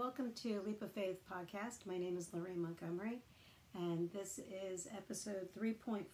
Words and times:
welcome 0.00 0.32
to 0.32 0.62
Leap 0.64 0.80
of 0.80 0.90
Faith 0.92 1.18
podcast. 1.30 1.84
My 1.84 1.98
name 1.98 2.16
is 2.16 2.32
Lorraine 2.32 2.62
Montgomery, 2.62 3.18
and 3.74 4.10
this 4.12 4.40
is 4.72 4.88
episode 4.96 5.46
3.4. 5.54 6.04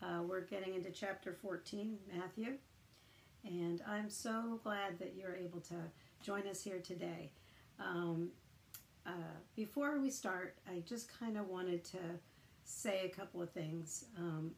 Uh, 0.00 0.22
we're 0.22 0.42
getting 0.42 0.76
into 0.76 0.92
chapter 0.92 1.32
14, 1.42 1.98
Matthew, 2.14 2.52
and 3.44 3.82
I'm 3.84 4.08
so 4.08 4.60
glad 4.62 4.96
that 5.00 5.14
you're 5.16 5.34
able 5.34 5.58
to 5.62 5.74
join 6.22 6.46
us 6.46 6.62
here 6.62 6.78
today. 6.78 7.32
Um, 7.80 8.28
uh, 9.04 9.34
before 9.56 9.98
we 9.98 10.08
start, 10.08 10.54
I 10.68 10.78
just 10.86 11.10
kind 11.18 11.36
of 11.36 11.48
wanted 11.48 11.82
to 11.86 11.98
say 12.64 13.00
a 13.06 13.08
couple 13.08 13.42
of 13.42 13.50
things. 13.50 14.04
Um, 14.16 14.52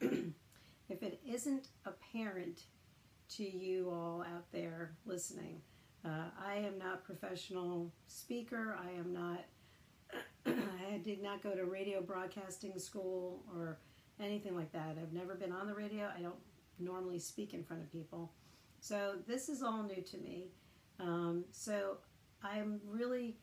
if 0.00 1.04
it 1.04 1.20
isn't 1.24 1.68
apparent 1.86 2.62
to 3.36 3.44
you 3.44 3.90
all 3.90 4.22
out 4.22 4.50
there 4.50 4.96
listening, 5.06 5.60
uh, 6.04 6.28
I 6.44 6.56
am 6.56 6.78
not 6.78 7.04
professional 7.04 7.92
speaker. 8.06 8.76
I 8.80 8.90
am 8.98 9.12
not. 9.12 9.44
I 10.46 10.98
did 10.98 11.22
not 11.22 11.42
go 11.42 11.54
to 11.54 11.64
radio 11.64 12.02
broadcasting 12.02 12.78
school 12.78 13.42
or 13.54 13.78
anything 14.20 14.54
like 14.54 14.70
that. 14.72 14.96
I've 15.00 15.12
never 15.12 15.34
been 15.34 15.52
on 15.52 15.66
the 15.66 15.74
radio. 15.74 16.10
I 16.16 16.20
don't 16.20 16.34
normally 16.78 17.18
speak 17.18 17.54
in 17.54 17.64
front 17.64 17.82
of 17.82 17.90
people. 17.90 18.32
So 18.80 19.14
this 19.26 19.48
is 19.48 19.62
all 19.62 19.82
new 19.82 20.02
to 20.02 20.18
me. 20.18 20.48
Um, 21.00 21.44
so 21.50 21.96
I'm 22.42 22.80
really, 22.86 23.38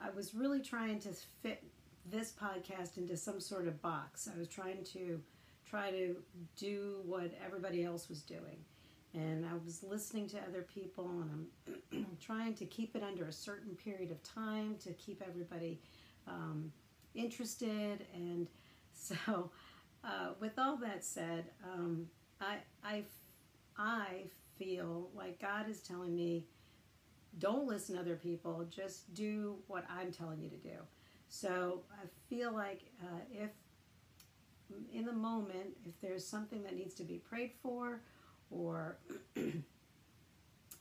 I 0.00 0.10
was 0.10 0.34
really 0.34 0.60
trying 0.60 1.00
to 1.00 1.10
fit 1.42 1.64
this 2.06 2.32
podcast 2.32 2.96
into 2.96 3.16
some 3.16 3.40
sort 3.40 3.66
of 3.66 3.82
box. 3.82 4.28
I 4.32 4.38
was 4.38 4.48
trying 4.48 4.84
to 4.92 5.20
try 5.68 5.90
to 5.90 6.16
do 6.56 7.00
what 7.04 7.32
everybody 7.44 7.84
else 7.84 8.08
was 8.08 8.22
doing 8.22 8.64
and 9.14 9.46
I 9.46 9.54
was 9.64 9.82
listening 9.82 10.28
to 10.30 10.38
other 10.38 10.62
people, 10.62 11.08
and 11.08 11.46
I'm 11.92 12.06
trying 12.20 12.54
to 12.54 12.66
keep 12.66 12.94
it 12.94 13.02
under 13.02 13.24
a 13.26 13.32
certain 13.32 13.74
period 13.74 14.10
of 14.10 14.22
time 14.22 14.76
to 14.84 14.92
keep 14.92 15.22
everybody 15.26 15.80
um, 16.26 16.72
interested. 17.14 18.06
And 18.14 18.46
so, 18.92 19.50
uh, 20.04 20.30
with 20.40 20.58
all 20.58 20.76
that 20.78 21.04
said, 21.04 21.46
um, 21.64 22.06
I, 22.40 22.56
I, 22.84 23.02
I 23.76 24.06
feel 24.58 25.08
like 25.14 25.40
God 25.40 25.68
is 25.68 25.80
telling 25.80 26.14
me, 26.14 26.44
don't 27.38 27.66
listen 27.66 27.94
to 27.94 28.00
other 28.00 28.16
people, 28.16 28.66
just 28.70 29.12
do 29.14 29.56
what 29.68 29.84
I'm 29.90 30.12
telling 30.12 30.40
you 30.40 30.50
to 30.50 30.56
do. 30.56 30.76
So 31.28 31.82
I 31.92 32.06
feel 32.28 32.52
like 32.52 32.82
uh, 33.02 33.20
if 33.30 33.50
in 34.92 35.04
the 35.04 35.12
moment, 35.12 35.76
if 35.86 35.98
there's 36.00 36.26
something 36.26 36.62
that 36.62 36.74
needs 36.74 36.94
to 36.94 37.04
be 37.04 37.16
prayed 37.16 37.52
for, 37.62 38.00
or 38.50 38.98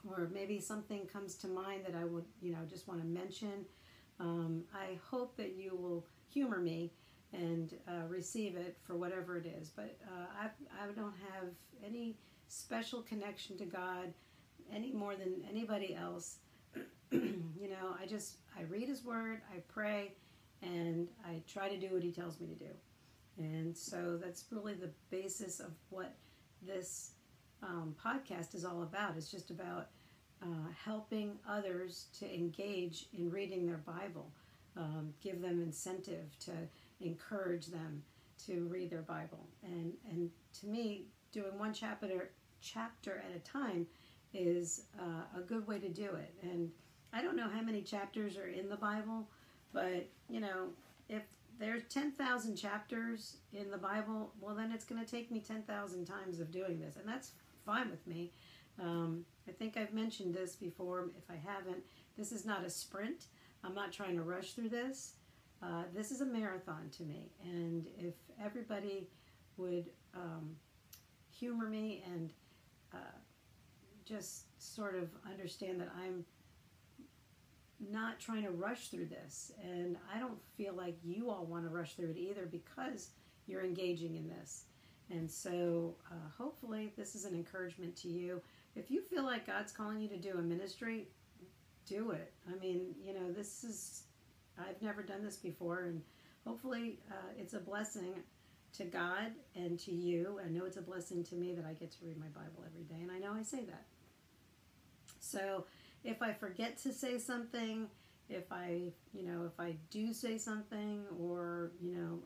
or 0.09 0.29
maybe 0.33 0.59
something 0.59 1.05
comes 1.05 1.35
to 1.35 1.47
mind 1.47 1.83
that 1.85 1.95
I 1.95 2.05
would, 2.05 2.25
you 2.41 2.51
know, 2.51 2.59
just 2.69 2.87
want 2.87 3.01
to 3.01 3.05
mention. 3.05 3.65
Um, 4.19 4.63
I 4.73 4.97
hope 5.09 5.35
that 5.37 5.55
you 5.55 5.75
will 5.75 6.05
humor 6.29 6.59
me 6.59 6.91
and 7.33 7.73
uh, 7.87 8.07
receive 8.07 8.55
it 8.55 8.77
for 8.83 8.95
whatever 8.95 9.37
it 9.37 9.45
is. 9.45 9.69
But 9.69 9.97
uh, 10.07 10.25
I, 10.41 10.45
I 10.81 10.91
don't 10.95 11.13
have 11.33 11.49
any 11.85 12.15
special 12.47 13.01
connection 13.01 13.57
to 13.57 13.65
God 13.65 14.13
any 14.73 14.91
more 14.91 15.15
than 15.15 15.43
anybody 15.49 15.95
else. 15.95 16.37
you 17.11 17.69
know, 17.69 17.95
I 18.01 18.05
just 18.05 18.37
I 18.57 18.63
read 18.63 18.87
His 18.87 19.03
Word, 19.03 19.41
I 19.53 19.59
pray, 19.67 20.13
and 20.61 21.07
I 21.25 21.41
try 21.51 21.69
to 21.69 21.77
do 21.77 21.93
what 21.93 22.03
He 22.03 22.11
tells 22.11 22.39
me 22.39 22.47
to 22.47 22.55
do. 22.55 22.71
And 23.37 23.77
so 23.77 24.17
that's 24.21 24.45
really 24.51 24.73
the 24.73 24.89
basis 25.11 25.59
of 25.59 25.71
what 25.89 26.15
this 26.65 27.11
um, 27.63 27.95
podcast 28.03 28.55
is 28.55 28.65
all 28.65 28.83
about. 28.83 29.15
It's 29.17 29.31
just 29.31 29.49
about 29.49 29.87
uh, 30.41 30.69
helping 30.83 31.37
others 31.49 32.07
to 32.19 32.33
engage 32.33 33.05
in 33.17 33.29
reading 33.29 33.65
their 33.65 33.77
Bible, 33.77 34.31
um, 34.75 35.13
give 35.21 35.41
them 35.41 35.61
incentive 35.61 36.37
to 36.41 36.51
encourage 37.01 37.67
them 37.67 38.03
to 38.45 38.67
read 38.71 38.89
their 38.89 39.01
Bible. 39.01 39.47
And, 39.63 39.93
and 40.09 40.29
to 40.59 40.67
me, 40.67 41.05
doing 41.31 41.57
one 41.57 41.73
chapter, 41.73 42.29
chapter 42.61 43.23
at 43.27 43.35
a 43.35 43.39
time 43.39 43.87
is 44.33 44.83
uh, 44.99 45.39
a 45.39 45.41
good 45.41 45.67
way 45.67 45.79
to 45.79 45.89
do 45.89 46.05
it. 46.05 46.33
And 46.43 46.69
I 47.13 47.21
don't 47.21 47.35
know 47.35 47.49
how 47.49 47.61
many 47.61 47.81
chapters 47.81 48.37
are 48.37 48.47
in 48.47 48.69
the 48.69 48.75
Bible, 48.75 49.27
but 49.73 50.07
you 50.29 50.39
know, 50.39 50.67
if 51.09 51.23
there's 51.59 51.83
10,000 51.89 52.55
chapters 52.55 53.37
in 53.53 53.71
the 53.71 53.77
Bible, 53.77 54.31
well, 54.39 54.55
then 54.55 54.71
it's 54.71 54.85
going 54.85 55.03
to 55.03 55.09
take 55.09 55.31
me 55.31 55.39
10,000 55.39 56.05
times 56.05 56.39
of 56.39 56.51
doing 56.51 56.79
this. 56.79 56.97
And 56.97 57.07
that's 57.07 57.31
fine 57.67 57.91
with 57.91 58.07
me. 58.07 58.31
Um, 58.81 59.25
I 59.47 59.51
think 59.51 59.77
I've 59.77 59.93
mentioned 59.93 60.33
this 60.33 60.55
before. 60.55 61.09
If 61.17 61.29
I 61.29 61.35
haven't, 61.35 61.83
this 62.17 62.31
is 62.31 62.45
not 62.45 62.65
a 62.65 62.69
sprint. 62.69 63.25
I'm 63.63 63.75
not 63.75 63.91
trying 63.91 64.15
to 64.15 64.23
rush 64.23 64.53
through 64.53 64.69
this. 64.69 65.13
Uh, 65.61 65.83
this 65.93 66.11
is 66.11 66.21
a 66.21 66.25
marathon 66.25 66.89
to 66.97 67.03
me. 67.03 67.31
And 67.43 67.87
if 67.99 68.13
everybody 68.43 69.09
would 69.57 69.85
um, 70.15 70.55
humor 71.29 71.67
me 71.67 72.03
and 72.05 72.31
uh, 72.93 73.17
just 74.05 74.45
sort 74.59 74.95
of 74.95 75.09
understand 75.29 75.81
that 75.81 75.89
I'm 76.01 76.23
not 77.91 78.19
trying 78.19 78.43
to 78.43 78.51
rush 78.51 78.87
through 78.89 79.07
this. 79.07 79.51
And 79.61 79.97
I 80.13 80.19
don't 80.19 80.39
feel 80.55 80.73
like 80.73 80.95
you 81.03 81.29
all 81.29 81.45
want 81.45 81.65
to 81.65 81.69
rush 81.69 81.95
through 81.95 82.11
it 82.11 82.17
either 82.17 82.45
because 82.45 83.09
you're 83.45 83.63
engaging 83.63 84.15
in 84.15 84.27
this. 84.27 84.65
And 85.09 85.29
so 85.29 85.95
uh, 86.11 86.29
hopefully 86.37 86.91
this 86.97 87.15
is 87.15 87.25
an 87.25 87.33
encouragement 87.33 87.95
to 87.97 88.09
you. 88.09 88.41
If 88.75 88.91
you 88.91 89.01
feel 89.01 89.23
like 89.23 89.47
God's 89.47 89.71
calling 89.71 90.01
you 90.01 90.09
to 90.09 90.17
do 90.17 90.37
a 90.37 90.41
ministry, 90.41 91.07
do 91.85 92.11
it. 92.11 92.33
I 92.51 92.59
mean, 92.59 92.93
you 93.03 93.13
know, 93.13 93.31
this 93.31 93.63
is, 93.63 94.03
I've 94.59 94.81
never 94.81 95.01
done 95.01 95.23
this 95.23 95.37
before, 95.37 95.83
and 95.83 96.01
hopefully 96.45 96.99
uh, 97.09 97.31
it's 97.39 97.53
a 97.53 97.59
blessing 97.59 98.15
to 98.73 98.83
God 98.83 99.31
and 99.55 99.79
to 99.79 99.91
you. 99.91 100.39
I 100.45 100.49
know 100.49 100.65
it's 100.65 100.77
a 100.77 100.81
blessing 100.81 101.23
to 101.25 101.35
me 101.35 101.53
that 101.53 101.65
I 101.65 101.73
get 101.73 101.91
to 101.93 101.97
read 102.05 102.17
my 102.17 102.27
Bible 102.27 102.63
every 102.65 102.83
day, 102.83 103.01
and 103.01 103.11
I 103.11 103.19
know 103.19 103.33
I 103.33 103.43
say 103.43 103.63
that. 103.63 103.85
So 105.19 105.65
if 106.03 106.21
I 106.21 106.33
forget 106.33 106.77
to 106.79 106.93
say 106.93 107.17
something, 107.17 107.87
if 108.29 108.51
I, 108.51 108.91
you 109.13 109.23
know, 109.23 109.45
if 109.45 109.57
I 109.59 109.77
do 109.89 110.13
say 110.13 110.37
something, 110.37 111.03
or, 111.17 111.71
you 111.81 111.95
know, 111.95 112.19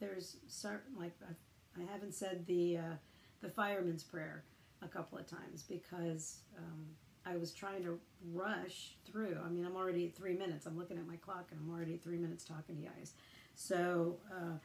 there's 0.00 0.36
certain, 0.48 0.98
like, 0.98 1.12
I've 1.22 1.36
I 1.78 1.92
haven't 1.92 2.14
said 2.14 2.46
the 2.46 2.78
uh, 2.78 2.94
the 3.42 3.48
fireman's 3.48 4.02
prayer 4.02 4.44
a 4.82 4.88
couple 4.88 5.18
of 5.18 5.26
times 5.26 5.62
because 5.68 6.38
um, 6.58 6.86
I 7.26 7.36
was 7.36 7.52
trying 7.52 7.82
to 7.84 7.98
rush 8.32 8.96
through. 9.10 9.38
I 9.44 9.48
mean, 9.48 9.64
I'm 9.64 9.76
already 9.76 10.06
at 10.06 10.14
three 10.14 10.36
minutes. 10.36 10.66
I'm 10.66 10.78
looking 10.78 10.98
at 10.98 11.06
my 11.06 11.16
clock 11.16 11.48
and 11.50 11.60
I'm 11.60 11.74
already 11.74 11.96
three 11.96 12.18
minutes 12.18 12.44
talking 12.44 12.76
to 12.76 12.82
you 12.82 12.88
guys. 12.88 13.12
So, 13.54 14.18
uh, 14.30 14.58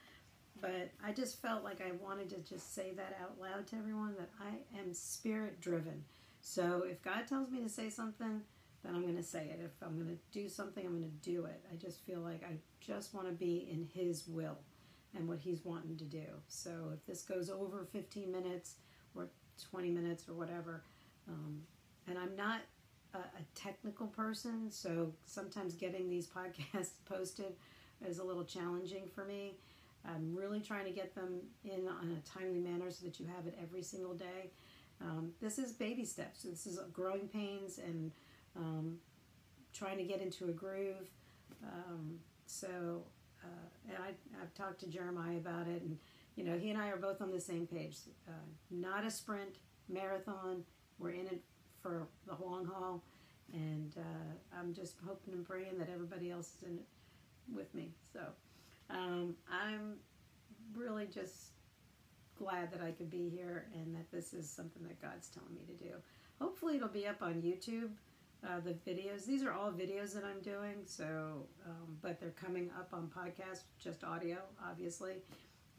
but 0.62 0.92
I 1.04 1.12
just 1.14 1.42
felt 1.42 1.64
like 1.64 1.82
I 1.82 1.92
wanted 2.04 2.30
to 2.32 2.38
just 2.38 2.76
say 2.76 2.92
that 2.98 3.18
out 3.22 3.40
loud 3.40 3.68
to 3.68 3.78
everyone 3.78 4.16
that 4.18 4.30
I 4.42 4.80
am 4.80 4.94
spirit 4.94 5.62
driven. 5.62 6.04
So 6.42 6.84
if 6.90 7.02
God 7.02 7.28
tells 7.28 7.50
me 7.50 7.62
to 7.62 7.70
say 7.70 7.90
something, 7.90 8.42
then 8.84 8.96
I'm 8.96 9.04
going 9.04 9.16
to 9.16 9.24
say 9.24 9.46
it. 9.46 9.60
If 9.64 9.72
I'm 9.82 9.96
going 9.96 10.10
to 10.10 10.40
do 10.40 10.50
something, 10.50 10.86
I'm 10.86 11.00
going 11.00 11.12
to 11.12 11.30
do 11.30 11.46
it. 11.46 11.64
I 11.72 11.76
just 11.76 12.06
feel 12.06 12.20
like 12.20 12.44
I 12.44 12.56
just 12.82 13.14
want 13.14 13.28
to 13.28 13.34
be 13.34 13.68
in 13.72 13.88
His 13.94 14.28
will 14.28 14.58
and 15.16 15.28
what 15.28 15.40
he's 15.40 15.66
wanting 15.66 15.98
to 15.98 16.04
do. 16.04 16.26
So 16.48 16.92
if 16.94 17.06
this 17.06 17.24
goes 17.24 17.50
over 17.50 17.88
15 17.92 18.32
minutes 18.32 18.76
or 19.16 19.30
20 19.72 19.90
minutes 19.90 20.28
or 20.30 20.34
whatever, 20.34 20.84
um, 21.28 21.62
and 22.08 22.18
I'm 22.18 22.36
not 22.36 22.62
a, 23.14 23.18
a, 23.18 23.44
technical 23.56 24.08
person, 24.08 24.72
so 24.72 25.14
sometimes 25.26 25.76
getting 25.76 26.10
these 26.10 26.28
podcasts 26.76 26.92
posted 27.06 27.54
is 28.06 28.20
a 28.20 28.24
little 28.24 28.46
challenging 28.46 29.08
for 29.14 29.26
me. 29.26 29.58
I'm 30.06 30.36
really 30.36 30.62
trying 30.62 30.86
to 30.86 30.92
get 30.92 31.14
them 31.14 31.42
in 31.66 31.88
on 31.88 32.18
a 32.18 32.30
timely 32.30 32.60
manner 32.60 32.90
so 32.90 33.06
that 33.06 33.20
you 33.20 33.26
have 33.36 33.48
it 33.48 33.58
every 33.62 33.84
single 33.84 34.14
day. 34.14 34.52
Um, 35.02 35.32
this 35.42 35.60
is 35.60 35.74
baby 35.74 36.06
steps. 36.06 36.44
This 36.44 36.66
is 36.66 36.80
growing 36.94 37.28
pains 37.28 37.80
and 37.80 38.12
um, 38.56 38.98
trying 39.74 39.98
to 39.98 40.04
get 40.04 40.22
into 40.22 40.46
a 40.46 40.52
groove. 40.52 41.10
Um, 41.64 42.20
so 42.46 43.04
uh, 43.44 43.94
and 43.94 43.98
I, 44.04 44.42
I've 44.42 44.54
talked 44.54 44.80
to 44.82 44.88
Jeremiah 44.88 45.38
about 45.38 45.68
it, 45.68 45.82
and 45.82 45.98
you 46.36 46.44
know, 46.44 46.58
he 46.58 46.70
and 46.70 46.80
I 46.80 46.90
are 46.90 46.98
both 46.98 47.22
on 47.22 47.32
the 47.32 47.40
same 47.40 47.68
page. 47.68 47.98
Uh, 48.28 48.32
not 48.72 49.06
a 49.06 49.12
sprint, 49.12 49.58
marathon. 49.90 50.64
We're 50.98 51.12
in 51.12 51.28
it 51.28 51.42
for 51.82 52.08
the 52.28 52.36
long 52.44 52.66
haul, 52.66 53.04
and 53.54 53.94
uh, 53.98 54.58
I'm 54.58 54.74
just 54.74 54.96
hoping 55.06 55.34
and 55.34 55.46
praying 55.46 55.78
that 55.80 55.90
everybody 55.94 56.32
else 56.32 56.54
is 56.56 56.68
in 56.68 56.78
it 56.78 56.86
with 57.54 57.74
me. 57.74 57.92
So 58.14 58.20
um, 58.90 59.36
I'm 59.52 59.96
really 60.76 61.08
just 61.08 61.52
glad 62.38 62.72
that 62.72 62.82
I 62.82 62.92
could 62.92 63.10
be 63.10 63.30
here 63.30 63.66
and 63.74 63.94
that 63.96 64.10
this 64.12 64.34
is 64.34 64.50
something 64.50 64.84
that 64.88 65.02
God's 65.02 65.28
telling 65.28 65.54
me 65.54 65.62
to 65.68 65.84
do. 65.84 65.92
Hopefully, 66.40 66.78
it'll 66.78 66.88
be 66.88 67.06
up 67.06 67.22
on 67.22 67.36
YouTube 67.42 67.90
uh, 68.46 68.60
the 68.64 68.74
videos. 68.90 69.26
These 69.26 69.44
are 69.44 69.52
all 69.52 69.72
videos 69.72 70.14
that 70.14 70.24
I'm 70.24 70.42
doing, 70.42 70.78
so 70.86 71.46
um, 71.66 71.98
but 72.02 72.20
they're 72.20 72.32
coming 72.32 72.70
up 72.78 72.90
on 72.94 73.10
podcast, 73.10 73.62
just 73.80 74.04
audio, 74.04 74.38
obviously. 74.64 75.16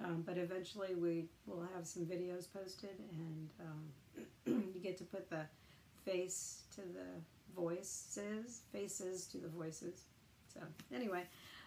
Um, 0.02 0.22
but 0.26 0.38
eventually, 0.38 0.94
we 0.94 1.26
will 1.46 1.66
have 1.74 1.86
some 1.86 2.04
videos 2.04 2.46
posted, 2.52 2.98
and 3.12 3.50
um, 3.60 4.24
you 4.74 4.80
get 4.82 4.96
to 4.98 5.04
put 5.04 5.28
the 5.28 5.44
face 6.04 6.62
to 6.74 6.80
the 6.80 7.20
voices, 7.54 8.62
faces 8.72 9.26
to 9.26 9.38
the 9.38 9.48
voices. 9.48 10.04
So, 10.54 10.60
anyway, 10.94 11.24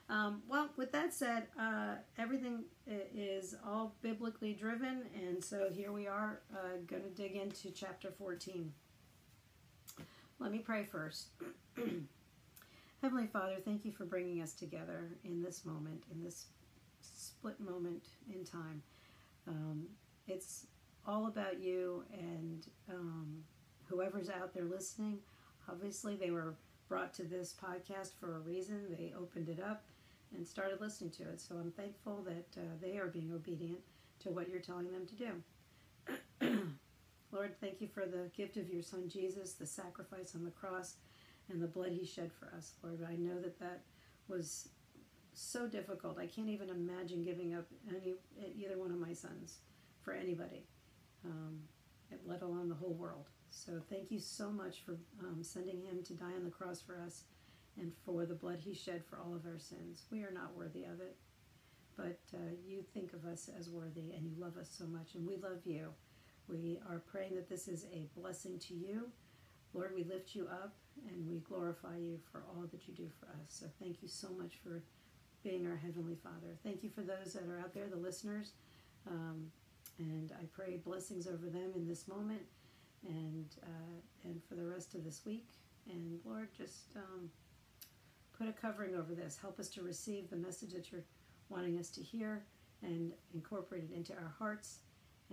um, 0.10 0.42
well, 0.50 0.70
with 0.78 0.92
that 0.92 1.14
said, 1.14 1.48
uh, 1.60 1.96
everything 2.18 2.64
is 2.88 3.56
all 3.66 3.96
biblically 4.02 4.54
driven, 4.54 5.04
and 5.16 5.44
so 5.44 5.70
here 5.72 5.92
we 5.92 6.08
are 6.08 6.42
uh, 6.54 6.78
going 6.88 7.04
to 7.04 7.10
dig 7.10 7.36
into 7.36 7.72
chapter 7.72 8.12
14. 8.12 8.74
Let 10.44 10.52
me 10.52 10.60
pray 10.60 10.84
first. 10.84 11.28
Heavenly 13.02 13.28
Father, 13.28 13.56
thank 13.64 13.86
you 13.86 13.94
for 13.94 14.04
bringing 14.04 14.42
us 14.42 14.52
together 14.52 15.12
in 15.24 15.42
this 15.42 15.64
moment, 15.64 16.04
in 16.12 16.22
this 16.22 16.48
split 17.00 17.62
moment 17.62 18.04
in 18.30 18.44
time. 18.44 18.84
Um, 19.48 19.88
it's 20.28 20.68
all 21.08 21.28
about 21.28 21.62
you 21.62 22.04
and 22.12 22.68
um, 22.92 23.38
whoever's 23.86 24.30
out 24.30 24.54
there 24.54 24.66
listening. 24.66 25.20
Obviously, 25.70 26.18
they 26.18 26.32
were 26.32 26.56
brought 26.90 27.14
to 27.14 27.24
this 27.24 27.56
podcast 27.64 28.12
for 28.20 28.36
a 28.36 28.40
reason. 28.40 28.82
They 28.90 29.14
opened 29.18 29.48
it 29.48 29.62
up 29.62 29.86
and 30.36 30.46
started 30.46 30.82
listening 30.82 31.12
to 31.12 31.24
it. 31.24 31.40
So 31.40 31.56
I'm 31.56 31.72
thankful 31.72 32.22
that 32.26 32.62
uh, 32.62 32.66
they 32.82 32.98
are 32.98 33.08
being 33.08 33.32
obedient 33.34 33.80
to 34.20 34.30
what 34.30 34.50
you're 34.50 34.60
telling 34.60 34.92
them 34.92 35.06
to 35.06 35.16
do. 35.16 35.32
Lord, 37.34 37.56
thank 37.60 37.82
you 37.82 37.88
for 37.88 38.06
the 38.06 38.30
gift 38.38 38.58
of 38.58 38.70
your 38.70 38.84
son 38.84 39.10
Jesus, 39.10 39.54
the 39.54 39.66
sacrifice 39.66 40.36
on 40.36 40.46
the 40.46 40.52
cross, 40.52 40.98
and 41.50 41.60
the 41.60 41.68
blood 41.68 41.92
he 41.92 42.06
shed 42.06 42.32
for 42.32 42.54
us. 42.56 42.74
Lord, 42.84 43.00
I 43.10 43.16
know 43.16 43.42
that 43.42 43.60
that 43.60 43.82
was 44.28 44.70
so 45.34 45.68
difficult. 45.68 46.20
I 46.20 46.28
can't 46.28 46.50
even 46.50 46.70
imagine 46.70 47.24
giving 47.24 47.56
up 47.56 47.66
any 47.90 48.14
either 48.56 48.78
one 48.78 48.92
of 48.92 49.00
my 49.00 49.14
sons 49.14 49.58
for 50.04 50.14
anybody, 50.14 50.68
um, 51.26 51.60
let 52.28 52.44
alone 52.44 52.70
the 52.70 52.76
whole 52.76 52.94
world. 52.94 53.26
So 53.50 53.82
thank 53.90 54.12
you 54.12 54.20
so 54.20 54.52
much 54.52 54.82
for 54.86 54.98
um, 55.20 55.44
sending 55.44 55.82
him 55.82 56.04
to 56.04 56.14
die 56.14 56.34
on 56.36 56.44
the 56.44 56.52
cross 56.52 56.82
for 56.82 57.00
us 57.00 57.24
and 57.80 57.92
for 58.06 58.28
the 58.28 58.36
blood 58.36 58.60
he 58.60 58.76
shed 58.76 59.04
for 59.10 59.18
all 59.18 59.34
of 59.34 59.46
our 59.48 59.58
sins. 59.58 60.04
We 60.12 60.22
are 60.22 60.32
not 60.32 60.56
worthy 60.56 60.84
of 60.84 61.02
it, 61.02 61.18
but 61.98 62.20
uh, 62.36 62.54
you 62.64 62.84
think 62.94 63.14
of 63.14 63.26
us 63.26 63.50
as 63.58 63.70
worthy 63.70 64.12
and 64.16 64.24
you 64.24 64.36
love 64.38 64.58
us 64.58 64.70
so 64.72 64.86
much, 64.86 65.16
and 65.16 65.28
we 65.28 65.38
love 65.38 65.66
you. 65.66 65.90
We 66.48 66.80
are 66.90 67.00
praying 67.00 67.36
that 67.36 67.50
this 67.50 67.68
is 67.68 67.86
a 67.94 68.08
blessing 68.20 68.60
to 68.60 68.74
you. 68.74 69.10
Lord, 69.74 69.94
we 69.96 70.04
lift 70.04 70.36
you 70.36 70.48
up 70.52 70.76
and 71.08 71.28
we 71.28 71.40
glorify 71.40 71.98
you 71.98 72.20
for 72.32 72.44
all 72.50 72.64
that 72.72 72.88
you 72.88 72.94
do 72.94 73.10
for 73.20 73.28
us. 73.28 73.48
So 73.48 73.66
thank 73.80 74.02
you 74.02 74.08
so 74.08 74.30
much 74.38 74.60
for 74.64 74.84
being 75.44 75.66
our 75.68 75.76
Heavenly 75.76 76.16
Father. 76.16 76.58
Thank 76.64 76.84
you 76.84 76.90
for 76.90 77.02
those 77.02 77.34
that 77.34 77.44
are 77.50 77.60
out 77.60 77.74
there, 77.74 77.88
the 77.88 77.98
listeners. 77.98 78.52
Um, 79.08 79.52
and 80.00 80.32
I 80.40 80.46
pray 80.54 80.78
blessings 80.78 81.28
over 81.28 81.50
them 81.50 81.72
in 81.76 81.88
this 81.88 82.08
moment 82.08 82.42
and 83.08 83.48
uh, 83.64 84.30
and 84.30 84.42
for 84.48 84.56
the 84.56 84.66
rest 84.66 84.96
of 84.96 85.04
this 85.04 85.22
week. 85.26 85.48
And 85.90 86.20
Lord, 86.24 86.50
just 86.58 86.96
um, 86.96 87.30
put 88.38 88.48
a 88.48 88.54
covering 88.54 88.96
over 88.96 89.14
this. 89.14 89.38
Help 89.40 89.60
us 89.60 89.70
to 89.70 89.82
receive 89.82 90.30
the 90.30 90.38
message 90.38 90.74
that 90.74 90.92
you're 90.92 91.04
wanting 91.50 91.78
us 91.78 91.90
to 91.90 92.02
hear 92.02 92.44
and 92.82 93.12
incorporate 93.34 93.84
it 93.84 93.96
into 93.96 94.14
our 94.14 94.34
hearts 94.40 94.80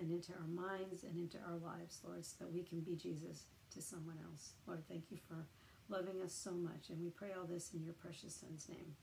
and 0.01 0.11
into 0.11 0.33
our 0.33 0.47
minds 0.47 1.05
and 1.05 1.17
into 1.19 1.39
our 1.47 1.59
lives, 1.59 2.01
Lord, 2.05 2.25
so 2.25 2.37
that 2.41 2.53
we 2.53 2.63
can 2.63 2.81
be 2.81 2.95
Jesus 2.95 3.45
to 3.75 3.83
someone 3.83 4.19
else. 4.25 4.53
Lord, 4.67 4.83
thank 4.89 5.05
you 5.11 5.19
for 5.29 5.47
loving 5.89 6.21
us 6.23 6.33
so 6.33 6.53
much. 6.53 6.89
And 6.89 7.01
we 7.01 7.11
pray 7.11 7.29
all 7.37 7.47
this 7.47 7.73
in 7.75 7.83
your 7.83 7.95
precious 7.95 8.35
Son's 8.35 8.69
name. 8.69 8.95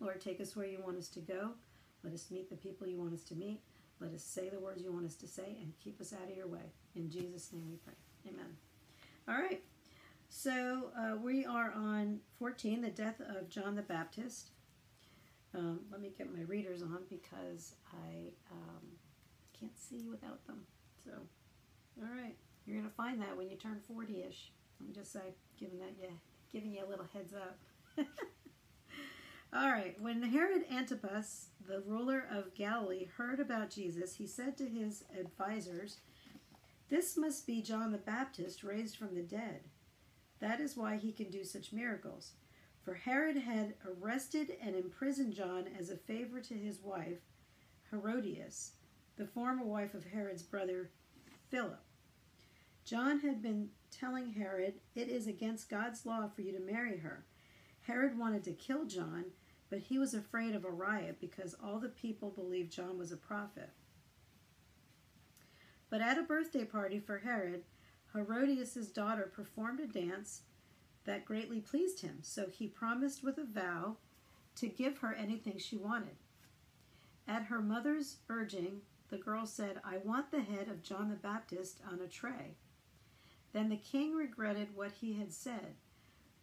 Lord, 0.00 0.20
take 0.20 0.40
us 0.40 0.56
where 0.56 0.66
you 0.66 0.80
want 0.84 0.98
us 0.98 1.08
to 1.08 1.20
go. 1.20 1.50
Let 2.02 2.12
us 2.12 2.30
meet 2.30 2.50
the 2.50 2.56
people 2.56 2.86
you 2.86 2.98
want 2.98 3.14
us 3.14 3.22
to 3.24 3.34
meet. 3.34 3.60
Let 4.00 4.12
us 4.12 4.24
say 4.24 4.48
the 4.48 4.58
words 4.58 4.82
you 4.82 4.92
want 4.92 5.06
us 5.06 5.14
to 5.16 5.28
say 5.28 5.56
and 5.60 5.72
keep 5.82 6.00
us 6.00 6.12
out 6.12 6.28
of 6.28 6.36
your 6.36 6.48
way. 6.48 6.72
In 6.96 7.08
Jesus' 7.08 7.52
name 7.52 7.68
we 7.70 7.76
pray. 7.76 7.94
Amen. 8.26 8.56
All 9.28 9.34
right. 9.34 9.62
So 10.28 10.90
uh, 10.98 11.16
we 11.16 11.44
are 11.44 11.72
on 11.76 12.20
14, 12.38 12.80
the 12.80 12.88
death 12.88 13.20
of 13.20 13.48
John 13.48 13.76
the 13.76 13.82
Baptist. 13.82 14.50
Um, 15.54 15.80
let 15.90 16.00
me 16.00 16.10
get 16.16 16.34
my 16.34 16.42
readers 16.42 16.82
on 16.82 17.00
because 17.08 17.74
I 17.92 18.30
um, 18.50 18.82
can't 19.62 19.78
see 19.78 20.08
without 20.08 20.44
them. 20.46 20.62
So, 21.04 21.12
all 22.00 22.08
right. 22.08 22.36
You're 22.66 22.82
to 22.82 22.90
find 22.90 23.20
that 23.20 23.36
when 23.36 23.48
you 23.48 23.56
turn 23.56 23.80
40 23.86 24.24
ish. 24.28 24.52
I'm 24.80 24.92
just 24.92 25.12
say, 25.12 25.34
giving, 25.58 25.78
that, 25.78 25.94
yeah, 26.00 26.08
giving 26.52 26.72
you 26.72 26.84
a 26.84 26.90
little 26.90 27.06
heads 27.12 27.32
up. 27.34 27.58
All 29.54 29.70
right. 29.70 30.00
When 30.00 30.22
Herod 30.22 30.64
Antipas, 30.72 31.48
the 31.68 31.82
ruler 31.86 32.24
of 32.30 32.54
Galilee, 32.54 33.06
heard 33.16 33.38
about 33.38 33.70
Jesus, 33.70 34.14
he 34.14 34.26
said 34.26 34.56
to 34.56 34.66
his 34.66 35.04
advisers, 35.18 35.98
This 36.88 37.16
must 37.16 37.46
be 37.46 37.62
John 37.62 37.92
the 37.92 37.98
Baptist 37.98 38.64
raised 38.64 38.96
from 38.96 39.14
the 39.14 39.22
dead. 39.22 39.60
That 40.40 40.60
is 40.60 40.76
why 40.76 40.96
he 40.96 41.12
can 41.12 41.30
do 41.30 41.44
such 41.44 41.72
miracles. 41.72 42.32
For 42.82 42.94
Herod 42.94 43.36
had 43.36 43.74
arrested 43.86 44.56
and 44.60 44.74
imprisoned 44.74 45.34
John 45.34 45.66
as 45.78 45.90
a 45.90 45.96
favor 45.96 46.40
to 46.40 46.54
his 46.54 46.80
wife, 46.80 47.20
Herodias, 47.90 48.72
the 49.16 49.26
former 49.26 49.64
wife 49.64 49.94
of 49.94 50.04
Herod's 50.04 50.42
brother 50.42 50.90
Philip. 51.50 51.82
John 52.84 53.20
had 53.20 53.42
been 53.42 53.68
telling 53.90 54.32
Herod, 54.32 54.74
It 54.94 55.08
is 55.08 55.26
against 55.26 55.70
God's 55.70 56.04
law 56.04 56.28
for 56.28 56.42
you 56.42 56.52
to 56.52 56.72
marry 56.72 56.98
her. 56.98 57.24
Herod 57.82 58.18
wanted 58.18 58.44
to 58.44 58.52
kill 58.52 58.86
John 58.86 59.26
but 59.72 59.80
he 59.80 59.98
was 59.98 60.12
afraid 60.12 60.54
of 60.54 60.66
a 60.66 60.70
riot 60.70 61.16
because 61.18 61.54
all 61.64 61.78
the 61.78 61.88
people 61.88 62.28
believed 62.28 62.70
John 62.70 62.98
was 62.98 63.10
a 63.10 63.16
prophet. 63.16 63.70
But 65.88 66.02
at 66.02 66.18
a 66.18 66.22
birthday 66.22 66.66
party 66.66 67.00
for 67.00 67.20
Herod, 67.20 67.62
Herodias' 68.12 68.88
daughter 68.88 69.32
performed 69.34 69.80
a 69.80 69.86
dance 69.86 70.42
that 71.06 71.24
greatly 71.24 71.58
pleased 71.58 72.02
him, 72.02 72.18
so 72.20 72.48
he 72.50 72.66
promised 72.66 73.24
with 73.24 73.38
a 73.38 73.44
vow 73.44 73.96
to 74.56 74.68
give 74.68 74.98
her 74.98 75.14
anything 75.14 75.56
she 75.56 75.78
wanted. 75.78 76.16
At 77.26 77.44
her 77.44 77.62
mother's 77.62 78.16
urging, 78.28 78.82
the 79.12 79.18
girl 79.18 79.46
said, 79.46 79.80
I 79.84 79.98
want 79.98 80.32
the 80.32 80.42
head 80.42 80.66
of 80.68 80.82
John 80.82 81.08
the 81.08 81.14
Baptist 81.14 81.80
on 81.88 82.00
a 82.00 82.08
tray. 82.08 82.56
Then 83.52 83.68
the 83.68 83.76
king 83.76 84.16
regretted 84.16 84.74
what 84.74 84.90
he 85.00 85.12
had 85.12 85.32
said 85.32 85.76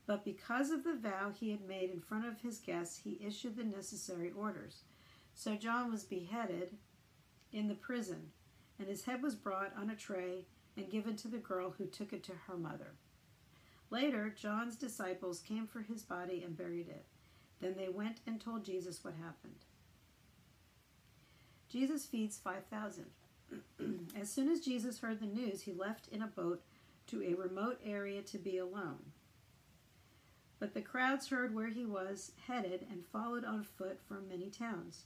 but 0.10 0.26
because 0.26 0.72
of 0.72 0.84
the 0.84 0.96
vow 0.96 1.30
he 1.30 1.52
had 1.52 1.68
made 1.68 1.92
in 1.92 2.00
front 2.00 2.26
of 2.26 2.42
his 2.42 2.58
guests, 2.58 2.98
he 2.98 3.22
issued 3.24 3.56
the 3.56 3.64
necessary 3.64 4.32
orders. 4.36 4.82
So 5.36 5.54
John 5.56 5.92
was 5.92 6.04
beheaded 6.04 6.78
in 7.54 7.68
the 7.68 7.76
prison, 7.76 8.32
and 8.80 8.88
his 8.88 9.04
head 9.04 9.22
was 9.22 9.36
brought 9.36 9.72
on 9.78 9.92
a 9.92 9.96
tray 9.96 10.48
and 10.76 10.90
given 10.90 11.16
to 11.18 11.28
the 11.28 11.38
girl 11.38 11.76
who 11.78 11.86
took 11.86 12.12
it 12.12 12.24
to 12.24 12.32
her 12.48 12.58
mother. 12.58 12.96
Later, 13.92 14.34
John's 14.36 14.76
disciples 14.76 15.42
came 15.42 15.68
for 15.68 15.82
his 15.82 16.02
body 16.02 16.42
and 16.44 16.58
buried 16.58 16.88
it. 16.88 17.06
Then 17.62 17.76
they 17.78 17.90
went 17.90 18.22
and 18.26 18.42
told 18.42 18.66
Jesus 18.66 19.04
what 19.04 19.14
happened. 19.14 19.64
Jesus 21.70 22.06
feeds 22.06 22.38
5,000. 22.38 23.06
as 24.20 24.30
soon 24.30 24.50
as 24.50 24.60
Jesus 24.60 25.00
heard 25.00 25.20
the 25.20 25.26
news, 25.26 25.62
he 25.62 25.74
left 25.74 26.08
in 26.08 26.22
a 26.22 26.28
boat 26.28 26.62
to 27.08 27.24
a 27.24 27.36
remote 27.36 27.80
area 27.86 28.22
to 28.24 28.38
be 28.38 28.58
alone. 28.58 29.12
But 30.60 30.74
the 30.74 30.82
crowds 30.82 31.30
heard 31.30 31.56
where 31.56 31.70
he 31.70 31.86
was 31.86 32.34
headed 32.48 32.86
and 32.92 33.06
followed 33.06 33.46
on 33.46 33.64
foot 33.64 34.00
from 34.08 34.28
many 34.28 34.50
towns. 34.50 35.06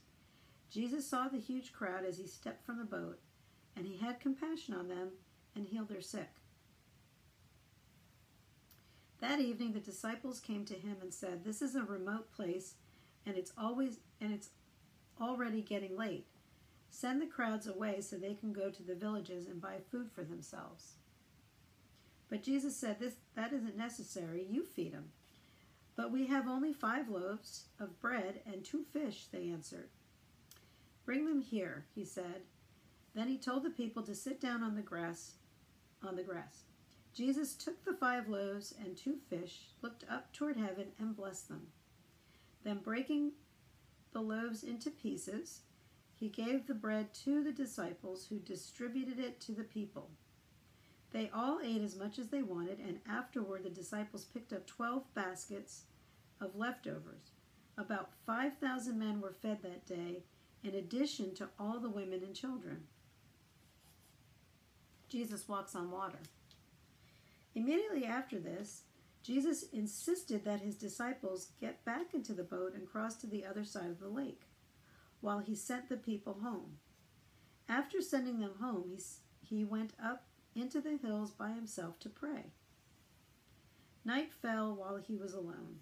Jesus 0.72 1.08
saw 1.08 1.28
the 1.28 1.38
huge 1.38 1.72
crowd 1.72 2.06
as 2.06 2.18
he 2.18 2.26
stepped 2.26 2.66
from 2.66 2.80
the 2.80 2.86
boat, 2.86 3.20
and 3.76 3.86
he 3.86 3.98
had 3.98 4.20
compassion 4.20 4.74
on 4.74 4.88
them 4.88 5.10
and 5.56 5.68
healed 5.68 5.90
their 5.90 6.02
sick. 6.02 6.30
That 9.20 9.40
evening 9.40 9.74
the 9.74 9.80
disciples 9.80 10.40
came 10.40 10.66
to 10.66 10.74
him 10.74 10.98
and 11.02 11.14
said, 11.14 11.44
"This 11.44 11.62
is 11.62 11.76
a 11.76 11.84
remote 11.84 12.32
place, 12.32 12.76
and 13.26 13.38
it's 13.38 13.54
always 13.58 14.00
and 14.20 14.34
it's 14.34 14.50
already 15.22 15.62
getting 15.62 15.96
late. 15.96 16.28
Send 16.94 17.20
the 17.20 17.26
crowds 17.26 17.66
away 17.66 18.02
so 18.02 18.18
they 18.18 18.36
can 18.36 18.54
go 18.54 18.70
to 18.70 18.84
the 18.84 18.94
villages 18.94 19.48
and 19.48 19.60
buy 19.60 19.80
food 19.80 20.12
for 20.12 20.24
themselves." 20.24 20.94
But 22.30 22.44
Jesus 22.44 22.78
said, 22.78 23.00
"This 23.00 23.18
that 23.34 23.52
isn't 23.52 23.76
necessary. 23.76 24.46
You 24.46 24.64
feed 24.64 24.94
them." 24.94 25.12
But 25.96 26.12
we 26.12 26.28
have 26.28 26.48
only 26.48 26.72
five 26.72 27.10
loaves 27.10 27.66
of 27.80 28.00
bread 28.00 28.44
and 28.46 28.64
two 28.64 28.84
fish, 28.84 29.26
they 29.26 29.50
answered. 29.50 29.90
Bring 31.04 31.26
them 31.26 31.42
here, 31.42 31.88
he 31.96 32.06
said. 32.06 32.46
Then 33.16 33.28
he 33.28 33.40
told 33.40 33.64
the 33.64 33.72
people 33.72 34.04
to 34.04 34.14
sit 34.14 34.40
down 34.40 34.62
on 34.62 34.76
the 34.76 34.82
grass 34.84 35.34
on 36.04 36.16
the 36.16 36.24
grass. 36.24 36.64
Jesus 37.14 37.56
took 37.56 37.84
the 37.84 37.96
five 37.96 38.30
loaves 38.30 38.72
and 38.72 38.96
two 38.96 39.18
fish, 39.18 39.70
looked 39.82 40.04
up 40.08 40.32
toward 40.32 40.58
heaven, 40.58 40.94
and 41.00 41.16
blessed 41.16 41.48
them. 41.48 41.72
Then 42.62 42.80
breaking 42.80 43.34
the 44.12 44.22
loaves 44.22 44.64
into 44.64 44.92
pieces, 44.92 45.62
he 46.24 46.30
gave 46.30 46.68
the 46.68 46.74
bread 46.74 47.14
to 47.14 47.44
the 47.44 47.52
disciples, 47.52 48.28
who 48.30 48.40
distributed 48.40 49.20
it 49.20 49.42
to 49.42 49.52
the 49.52 49.66
people. 49.66 50.10
They 51.12 51.30
all 51.36 51.60
ate 51.62 51.82
as 51.82 51.98
much 51.98 52.18
as 52.18 52.30
they 52.30 52.42
wanted, 52.42 52.80
and 52.80 53.02
afterward 53.06 53.66
the 53.66 53.70
disciples 53.70 54.24
picked 54.24 54.54
up 54.54 54.66
twelve 54.66 55.04
baskets 55.14 55.82
of 56.40 56.56
leftovers. 56.56 57.32
About 57.78 58.12
5,000 58.26 58.98
men 58.98 59.20
were 59.20 59.36
fed 59.42 59.64
that 59.64 59.86
day, 59.86 60.24
in 60.64 60.76
addition 60.76 61.36
to 61.36 61.50
all 61.60 61.82
the 61.82 61.90
women 61.90 62.24
and 62.24 62.34
children. 62.34 62.86
Jesus 65.10 65.50
walks 65.50 65.76
on 65.76 65.92
water. 65.92 66.20
Immediately 67.54 68.06
after 68.06 68.40
this, 68.40 68.84
Jesus 69.24 69.64
insisted 69.74 70.46
that 70.46 70.62
his 70.62 70.76
disciples 70.76 71.50
get 71.60 71.84
back 71.84 72.14
into 72.14 72.32
the 72.32 72.44
boat 72.44 72.76
and 72.76 72.90
cross 72.90 73.18
to 73.18 73.28
the 73.28 73.46
other 73.46 73.66
side 73.66 73.90
of 73.90 74.00
the 74.00 74.08
lake, 74.08 74.44
while 75.24 75.40
he 75.40 75.56
sent 75.56 75.88
the 75.88 75.96
people 75.96 76.40
home. 76.44 76.78
After 77.70 78.02
sending 78.02 78.40
them 78.40 78.56
home, 78.60 78.84
he, 78.90 79.56
he 79.56 79.64
went 79.64 79.94
up 80.04 80.26
into 80.54 80.82
the 80.82 80.98
hills 81.02 81.32
by 81.32 81.52
himself 81.52 81.98
to 82.02 82.10
pray. 82.10 82.52
Night 84.04 84.34
fell 84.34 84.76
while 84.76 84.98
he 84.98 85.16
was 85.16 85.34
alone. 85.34 85.78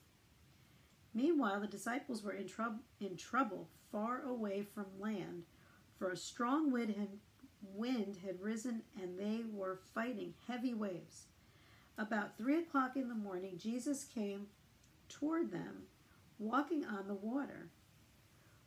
Meanwhile, 1.15 1.62
the 1.62 1.67
disciples 1.67 2.24
were 2.24 2.33
in, 2.33 2.45
trub- 2.45 2.81
in 3.00 3.17
trouble 3.17 3.67
far 3.91 4.21
away 4.21 4.62
from 4.62 4.86
land, 5.00 5.45
for 5.98 6.12
a 6.12 6.17
strong 6.17 6.71
wind 6.71 6.93
had, 6.95 7.10
wind 7.74 8.19
had 8.24 8.39
risen 8.39 8.83
and 9.01 9.17
they 9.17 9.41
were 9.51 9.79
fighting 9.95 10.36
heavy 10.48 10.75
waves. 10.75 11.25
About 11.98 12.38
three 12.38 12.60
o'clock 12.60 12.95
in 12.95 13.10
the 13.10 13.15
morning, 13.15 13.57
Jesus 13.57 14.03
came 14.03 14.45
toward 15.10 15.51
them, 15.51 15.88
walking 16.38 16.86
on 16.86 17.07
the 17.07 17.15
water. 17.15 17.69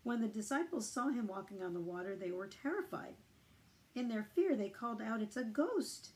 When 0.05 0.21
the 0.21 0.29
disciples 0.29 0.89
saw 0.89 1.09
him 1.09 1.27
walking 1.27 1.63
on 1.63 1.73
the 1.73 1.81
water, 1.81 2.15
they 2.15 2.31
were 2.31 2.47
terrified. 2.47 3.15
In 3.95 4.09
their 4.09 4.27
fear, 4.35 4.55
they 4.55 4.69
called 4.69 5.01
out, 5.03 5.23
It's 5.23 5.37
a 5.37 5.45
ghost! 5.45 6.11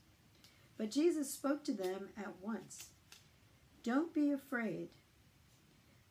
But 0.76 0.90
Jesus 0.90 1.30
spoke 1.30 1.64
to 1.64 1.73
them 1.73 2.11
at 2.16 2.40
once. 2.40 2.90
Don't 3.83 4.14
be 4.14 4.30
afraid. 4.30 4.90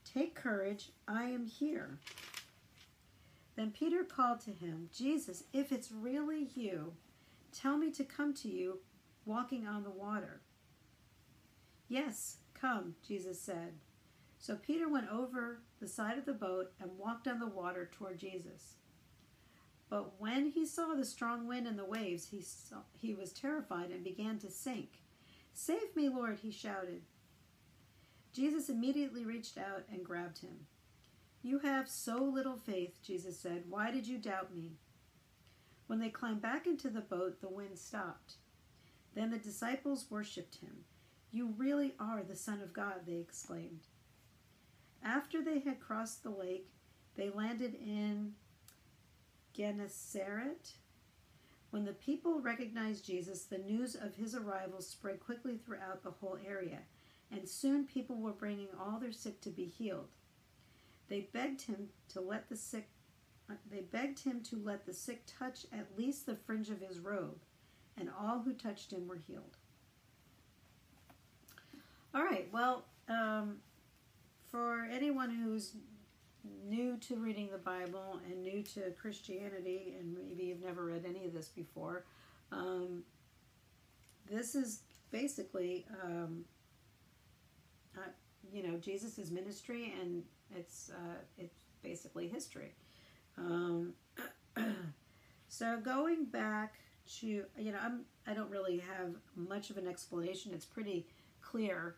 Take 0.04 0.36
courage, 0.36 0.90
I 1.08 1.26
am 1.26 1.46
here. 1.46 2.00
Then 3.56 3.72
Peter 3.72 4.04
called 4.04 4.40
to 4.42 4.52
him, 4.52 4.90
Jesus, 4.94 5.44
if 5.54 5.72
it's 5.72 5.92
really 5.92 6.50
you, 6.56 6.94
tell 7.52 7.78
me 7.78 7.92
to 7.92 8.04
come 8.04 8.34
to 8.36 8.48
you 8.48 8.80
walking 9.26 9.68
on 9.68 9.84
the 9.84 9.90
water. 9.90 10.42
Yes, 11.88 12.38
come, 12.54 12.96
Jesus 13.08 13.40
said. 13.40 13.74
So 14.40 14.56
Peter 14.56 14.90
went 14.90 15.10
over 15.12 15.62
the 15.80 15.88
side 15.88 16.18
of 16.18 16.26
the 16.26 16.34
boat 16.34 16.72
and 16.82 16.98
walked 16.98 17.28
on 17.28 17.40
the 17.40 17.48
water 17.48 17.90
toward 17.92 18.20
Jesus. 18.20 18.76
But 19.90 20.20
when 20.20 20.52
he 20.52 20.66
saw 20.66 20.94
the 20.94 21.06
strong 21.06 21.48
wind 21.48 21.68
and 21.68 21.80
the 21.80 21.86
waves, 21.86 22.28
he, 22.30 22.42
saw, 22.42 22.78
he 22.94 23.14
was 23.14 23.32
terrified 23.32 23.92
and 23.92 24.04
began 24.04 24.38
to 24.40 24.50
sink. 24.50 25.02
Save 25.54 25.96
me, 25.96 26.10
Lord, 26.10 26.40
he 26.40 26.52
shouted. 26.52 27.04
Jesus 28.34 28.70
immediately 28.70 29.26
reached 29.26 29.58
out 29.58 29.84
and 29.92 30.04
grabbed 30.04 30.40
him. 30.40 30.68
You 31.42 31.60
have 31.60 31.90
so 31.90 32.18
little 32.18 32.58
faith, 32.58 33.00
Jesus 33.02 33.40
said. 33.40 33.64
Why 33.70 33.90
did 33.92 34.08
you 34.08 34.18
doubt 34.18 34.54
me? 34.54 34.74
When 35.88 36.00
they 36.00 36.10
climbed 36.10 36.42
back 36.42 36.68
into 36.68 36.90
the 36.90 37.02
boat, 37.02 37.40
the 37.40 37.48
wind 37.48 37.80
stopped. 37.80 38.34
Then 39.16 39.32
the 39.32 39.38
disciples 39.38 40.06
worshipped 40.10 40.58
him. 40.58 40.84
You 41.32 41.54
really 41.58 41.96
are 42.00 42.24
the 42.24 42.36
Son 42.36 42.62
of 42.62 42.74
God, 42.74 43.06
they 43.06 43.16
exclaimed. 43.16 43.88
After 45.04 45.44
they 45.44 45.60
had 45.60 45.80
crossed 45.80 46.24
the 46.24 46.30
lake, 46.30 46.70
they 47.16 47.30
landed 47.30 47.76
in 47.76 48.34
Gennesaret. 49.54 50.74
When 51.72 51.86
the 51.86 51.94
people 51.94 52.40
recognized 52.40 53.06
Jesus, 53.06 53.44
the 53.44 53.58
news 53.58 53.96
of 53.96 54.16
his 54.16 54.36
arrival 54.36 54.82
spread 54.82 55.20
quickly 55.20 55.58
throughout 55.58 56.04
the 56.04 56.12
whole 56.12 56.38
area, 56.46 56.80
and 57.32 57.48
soon 57.48 57.86
people 57.86 58.18
were 58.18 58.32
bringing 58.32 58.70
all 58.80 59.00
their 59.00 59.12
sick 59.12 59.42
to 59.42 59.50
be 59.50 59.66
healed. 59.66 60.10
They 61.10 61.30
begged 61.34 61.64
him 61.64 61.90
to 62.10 62.22
let 62.22 62.50
the 62.50 62.56
sick 62.56 62.90
they 63.72 63.80
begged 63.80 64.20
him 64.20 64.42
to 64.44 64.58
let 64.58 64.86
the 64.86 64.94
sick 64.94 65.24
touch 65.26 65.66
at 65.72 65.98
least 65.98 66.26
the 66.26 66.36
fringe 66.36 66.70
of 66.70 66.82
his 66.82 67.00
robe, 67.00 67.40
and 67.98 68.10
all 68.10 68.40
who 68.40 68.54
touched 68.54 68.92
him 68.92 69.08
were 69.08 69.22
healed. 69.26 69.56
All 72.14 72.24
right, 72.24 72.50
well, 72.52 72.86
um, 73.08 73.58
for 74.52 74.88
anyone 74.92 75.30
who's 75.30 75.76
new 76.68 76.98
to 76.98 77.16
reading 77.16 77.50
the 77.52 77.58
Bible 77.58 78.20
and 78.26 78.42
new 78.42 78.64
to 78.64 78.92
Christianity, 78.92 79.96
and 80.00 80.14
maybe 80.14 80.44
you've 80.44 80.64
never 80.64 80.86
read 80.86 81.06
any 81.08 81.26
of 81.26 81.34
this 81.34 81.50
before, 81.50 82.06
um, 82.52 83.04
this 84.30 84.56
is 84.56 84.82
basically, 85.12 85.86
um, 86.04 86.46
uh, 87.98 88.10
you 88.52 88.64
know, 88.64 88.78
Jesus' 88.78 89.30
ministry, 89.32 89.94
and 90.02 90.24
it's 90.56 90.92
uh, 90.92 91.22
it's 91.38 91.66
basically 91.82 92.28
history. 92.28 92.74
Um, 93.38 93.94
so 95.48 95.80
going 95.80 96.26
back 96.26 96.76
to, 97.20 97.28
you 97.28 97.72
know, 97.72 97.80
I'm 97.82 98.02
I 98.26 98.34
don't 98.34 98.50
really 98.50 98.80
have 98.80 99.16
much 99.36 99.70
of 99.70 99.78
an 99.78 99.88
explanation. 99.88 100.54
It's 100.54 100.66
pretty 100.66 101.08
clear 101.42 101.96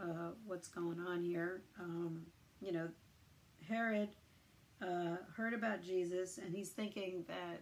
uh, 0.00 0.30
what's 0.46 0.68
going 0.68 1.00
on 1.00 1.22
here. 1.22 1.62
Um, 1.80 2.22
you 2.60 2.72
know, 2.72 2.88
Herod 3.68 4.08
uh, 4.82 5.16
heard 5.36 5.54
about 5.54 5.82
Jesus, 5.82 6.38
and 6.38 6.54
he's 6.54 6.70
thinking 6.70 7.24
that 7.28 7.60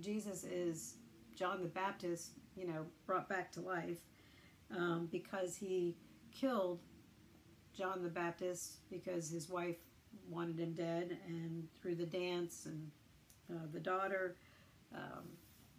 Jesus 0.00 0.44
is 0.44 0.94
John 1.34 1.62
the 1.62 1.68
Baptist, 1.68 2.30
you 2.56 2.66
know, 2.66 2.86
brought 3.06 3.28
back 3.28 3.52
to 3.52 3.60
life 3.60 3.98
um, 4.74 5.08
because 5.10 5.56
he 5.56 5.96
killed 6.32 6.80
John 7.76 8.02
the 8.02 8.08
Baptist 8.08 8.88
because 8.90 9.30
his 9.30 9.48
wife 9.48 9.76
wanted 10.30 10.58
him 10.58 10.72
dead, 10.72 11.18
and 11.26 11.68
through 11.80 11.96
the 11.96 12.06
dance 12.06 12.66
and 12.66 12.90
uh, 13.50 13.66
the 13.72 13.80
daughter, 13.80 14.36
um, 14.94 15.24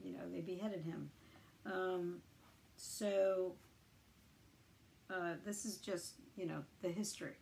you 0.04 0.14
know, 0.14 0.30
they 0.32 0.42
beheaded 0.42 0.82
him. 0.82 1.10
Um, 1.66 2.18
so 2.76 3.54
uh, 5.10 5.34
this 5.46 5.66
is 5.66 5.78
just, 5.78 6.16
you 6.36 6.46
know, 6.46 6.64
the 6.82 6.90
history. 6.90 7.36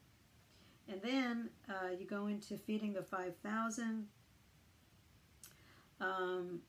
And 0.90 1.02
then 1.02 1.50
uh, 1.70 1.90
you 1.98 2.06
go 2.06 2.28
into 2.28 2.58
feeding 2.58 2.94
the 2.94 3.04
5,000. 3.04 4.08
Um, 6.02 6.60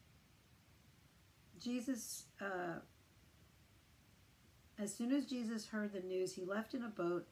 Jesus, 1.61 2.25
uh, 2.41 2.79
as 4.79 4.95
soon 4.95 5.13
as 5.13 5.27
Jesus 5.27 5.67
heard 5.67 5.93
the 5.93 6.01
news, 6.01 6.35
he 6.35 6.45
left 6.45 6.75
in 6.75 6.85
a 6.85 6.89
boat 6.89 7.27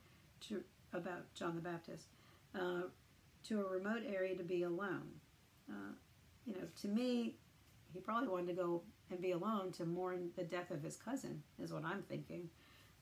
to 0.49 0.62
about 0.92 1.33
John 1.35 1.54
the 1.54 1.61
Baptist 1.62 2.07
uh, 2.54 2.83
to 3.49 3.61
a 3.61 3.64
remote 3.64 4.02
area 4.07 4.37
to 4.37 4.42
be 4.42 4.62
alone. 4.62 5.09
Uh, 5.71 5.92
you 6.47 6.54
know, 6.54 6.66
to 6.83 6.88
me, 6.88 7.37
he 7.92 8.00
probably 8.00 8.28
wanted 8.28 8.49
to 8.49 8.54
go 8.54 8.83
and 9.11 9.21
be 9.21 9.33
alone 9.33 9.73
to 9.73 9.85
mourn 9.85 10.31
the 10.37 10.45
death 10.45 10.71
of 10.71 10.83
his 10.83 10.97
cousin, 10.97 11.42
is 11.62 11.73
what 11.73 11.85
I'm 11.85 12.02
thinking. 12.09 12.49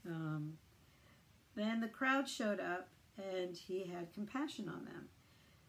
Um, 0.07 0.54
then 1.54 1.80
the 1.80 1.88
crowd 1.88 2.28
showed 2.28 2.61
up 2.61 2.88
and 3.19 3.57
he 3.57 3.85
had 3.85 4.14
compassion 4.14 4.69
on 4.69 4.85
them. 4.85 5.09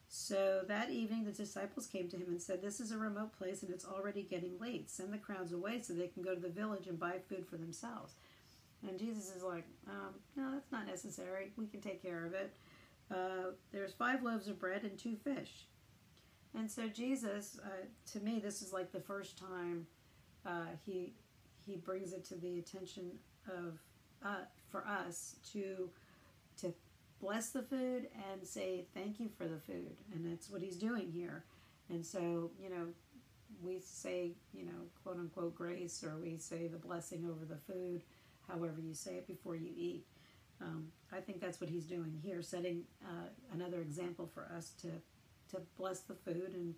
So 0.08 0.64
that 0.68 0.90
evening, 0.90 1.24
the 1.24 1.32
disciples 1.32 1.88
came 1.88 2.10
to 2.10 2.18
him 2.18 2.28
and 2.28 2.42
said, 2.42 2.62
This 2.62 2.80
is 2.80 2.92
a 2.92 2.98
remote 2.98 3.38
place 3.38 3.64
and 3.64 3.72
it's 3.72 3.86
already 3.86 4.24
getting 4.24 4.60
late. 4.60 4.90
Send 4.90 5.14
the 5.14 5.18
crowds 5.18 5.54
away 5.54 5.82
so 5.82 5.94
they 5.94 6.08
can 6.08 6.22
go 6.22 6.36
to 6.36 6.42
the 6.42 6.50
village 6.50 6.88
and 6.88 7.00
buy 7.00 7.16
food 7.30 7.46
for 7.50 7.58
themselves. 7.58 8.16
And 8.88 9.00
Jesus 9.00 9.34
is 9.34 9.42
like, 9.42 9.66
um, 9.88 10.16
No, 10.36 10.52
that's 10.52 10.72
not 10.72 10.86
necessary. 10.86 11.52
We 11.56 11.68
can 11.68 11.80
take 11.80 12.02
care 12.02 12.26
of 12.26 12.34
it. 12.34 12.54
Uh, 13.10 13.52
there's 13.72 13.94
five 13.94 14.22
loaves 14.22 14.48
of 14.48 14.60
bread 14.60 14.84
and 14.84 14.98
two 14.98 15.16
fish. 15.16 15.68
And 16.58 16.70
so 16.70 16.88
Jesus, 16.88 17.58
uh, 17.64 17.86
to 18.12 18.20
me, 18.20 18.40
this 18.40 18.62
is 18.62 18.74
like 18.74 18.92
the 18.92 19.00
first 19.00 19.38
time 19.38 19.88
uh, 20.46 20.66
he 20.86 21.14
he 21.66 21.78
brings 21.78 22.12
it 22.12 22.26
to 22.26 22.36
the 22.36 22.60
attention 22.60 23.12
of 23.48 23.80
uh, 24.26 24.46
for 24.70 24.86
us 24.88 25.36
to 25.54 25.90
to 26.62 26.74
bless 27.20 27.50
the 27.50 27.62
food 27.62 28.08
and 28.32 28.46
say 28.46 28.86
thank 28.94 29.20
you 29.20 29.30
for 29.38 29.46
the 29.46 29.60
food, 29.60 29.96
and 30.14 30.26
that's 30.30 30.50
what 30.50 30.62
he's 30.62 30.78
doing 30.78 31.12
here. 31.12 31.44
And 31.90 32.06
so, 32.06 32.52
you 32.62 32.70
know, 32.70 32.88
we 33.62 33.80
say, 33.80 34.32
you 34.54 34.66
know, 34.66 34.88
quote 35.04 35.18
unquote 35.18 35.56
grace, 35.56 36.04
or 36.04 36.18
we 36.18 36.38
say 36.38 36.68
the 36.68 36.78
blessing 36.78 37.28
over 37.30 37.46
the 37.46 37.58
food, 37.58 38.02
however 38.48 38.80
you 38.82 38.94
say 38.94 39.16
it 39.16 39.28
before 39.28 39.56
you 39.56 39.72
eat. 39.76 40.06
Um, 40.62 40.88
I 41.12 41.20
think 41.20 41.42
that's 41.42 41.60
what 41.60 41.70
he's 41.70 41.86
doing 41.86 42.20
here, 42.24 42.42
setting 42.42 42.84
uh, 43.04 43.30
another 43.54 43.82
example 43.82 44.30
for 44.34 44.52
us 44.56 44.72
to 44.82 44.90
to 45.50 45.62
bless 45.78 46.00
the 46.02 46.14
food 46.14 46.54
and 46.54 46.76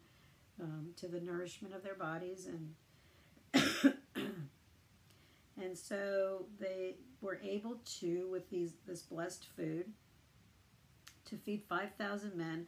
um, 0.59 0.87
to 0.97 1.07
the 1.07 1.19
nourishment 1.19 1.75
of 1.75 1.83
their 1.83 1.95
bodies 1.95 2.47
and 2.47 2.73
and 5.63 5.77
so 5.77 6.45
they 6.59 6.95
were 7.21 7.39
able 7.43 7.77
to 7.99 8.27
with 8.29 8.49
these 8.49 8.73
this 8.85 9.01
blessed 9.01 9.47
food 9.55 9.85
to 11.25 11.37
feed 11.37 11.63
5000 11.69 12.35
men 12.35 12.67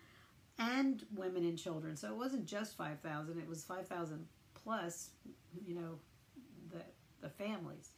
and 0.58 1.06
women 1.14 1.44
and 1.44 1.58
children. 1.58 1.98
So 1.98 2.08
it 2.08 2.16
wasn't 2.16 2.46
just 2.46 2.78
5000 2.78 3.38
it 3.38 3.48
was 3.48 3.64
5000 3.64 4.25
plus 4.54 5.10
you 5.66 5.75
know 5.75 6.00
the 6.72 6.82
the 7.22 7.30
families. 7.30 7.90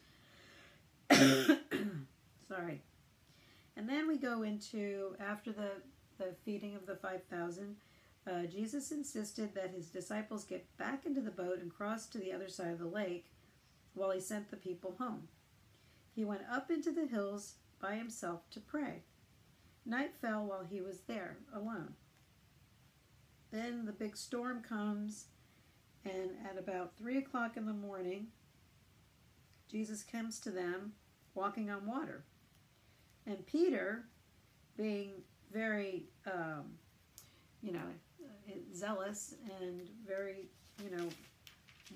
Sorry. 2.48 2.82
And 3.76 3.88
then 3.88 4.08
we 4.08 4.18
go 4.18 4.42
into 4.42 5.16
after 5.20 5.52
the 5.52 5.72
the 6.18 6.34
feeding 6.44 6.76
of 6.76 6.86
the 6.88 6.96
5000 6.96 7.76
uh, 8.26 8.44
Jesus 8.44 8.92
insisted 8.92 9.54
that 9.56 9.72
his 9.72 9.88
disciples 9.88 10.44
get 10.44 10.66
back 10.78 11.06
into 11.06 11.22
the 11.22 11.32
boat 11.32 11.60
and 11.62 11.74
cross 11.74 12.08
to 12.08 12.18
the 12.18 12.34
other 12.34 12.50
side 12.50 12.74
of 12.74 12.80
the 12.80 12.86
lake 12.86 13.28
while 13.98 14.12
he 14.12 14.20
sent 14.20 14.50
the 14.50 14.58
people 14.58 14.96
home. 15.00 15.28
he 16.16 16.26
went 16.26 16.42
up 16.52 16.72
into 16.72 16.92
the 16.92 17.06
hills 17.06 17.56
by 17.80 17.96
himself 17.96 18.50
to 18.50 18.60
pray. 18.60 19.04
Night 19.86 20.12
fell 20.20 20.46
while 20.46 20.64
he 20.64 20.82
was 20.82 21.02
there 21.02 21.38
alone. 21.54 21.94
Then 23.52 23.86
the 23.86 23.92
big 23.92 24.18
storm 24.18 24.62
comes, 24.62 25.26
and 26.04 26.32
at 26.50 26.58
about 26.58 26.98
three 26.98 27.18
o'clock 27.18 27.56
in 27.56 27.66
the 27.66 27.74
morning, 27.74 28.28
Jesus 29.72 30.04
comes 30.04 30.40
to 30.40 30.50
them 30.50 30.94
walking 31.36 31.70
on 31.70 31.86
water. 31.86 32.24
And 33.26 33.46
Peter, 33.46 34.06
being 34.76 35.12
very, 35.54 36.06
um, 36.26 36.66
you 37.62 37.74
know, 37.74 37.88
zealous 38.74 39.36
and 39.60 39.88
very, 40.06 40.50
you 40.84 40.96
know, 40.96 41.10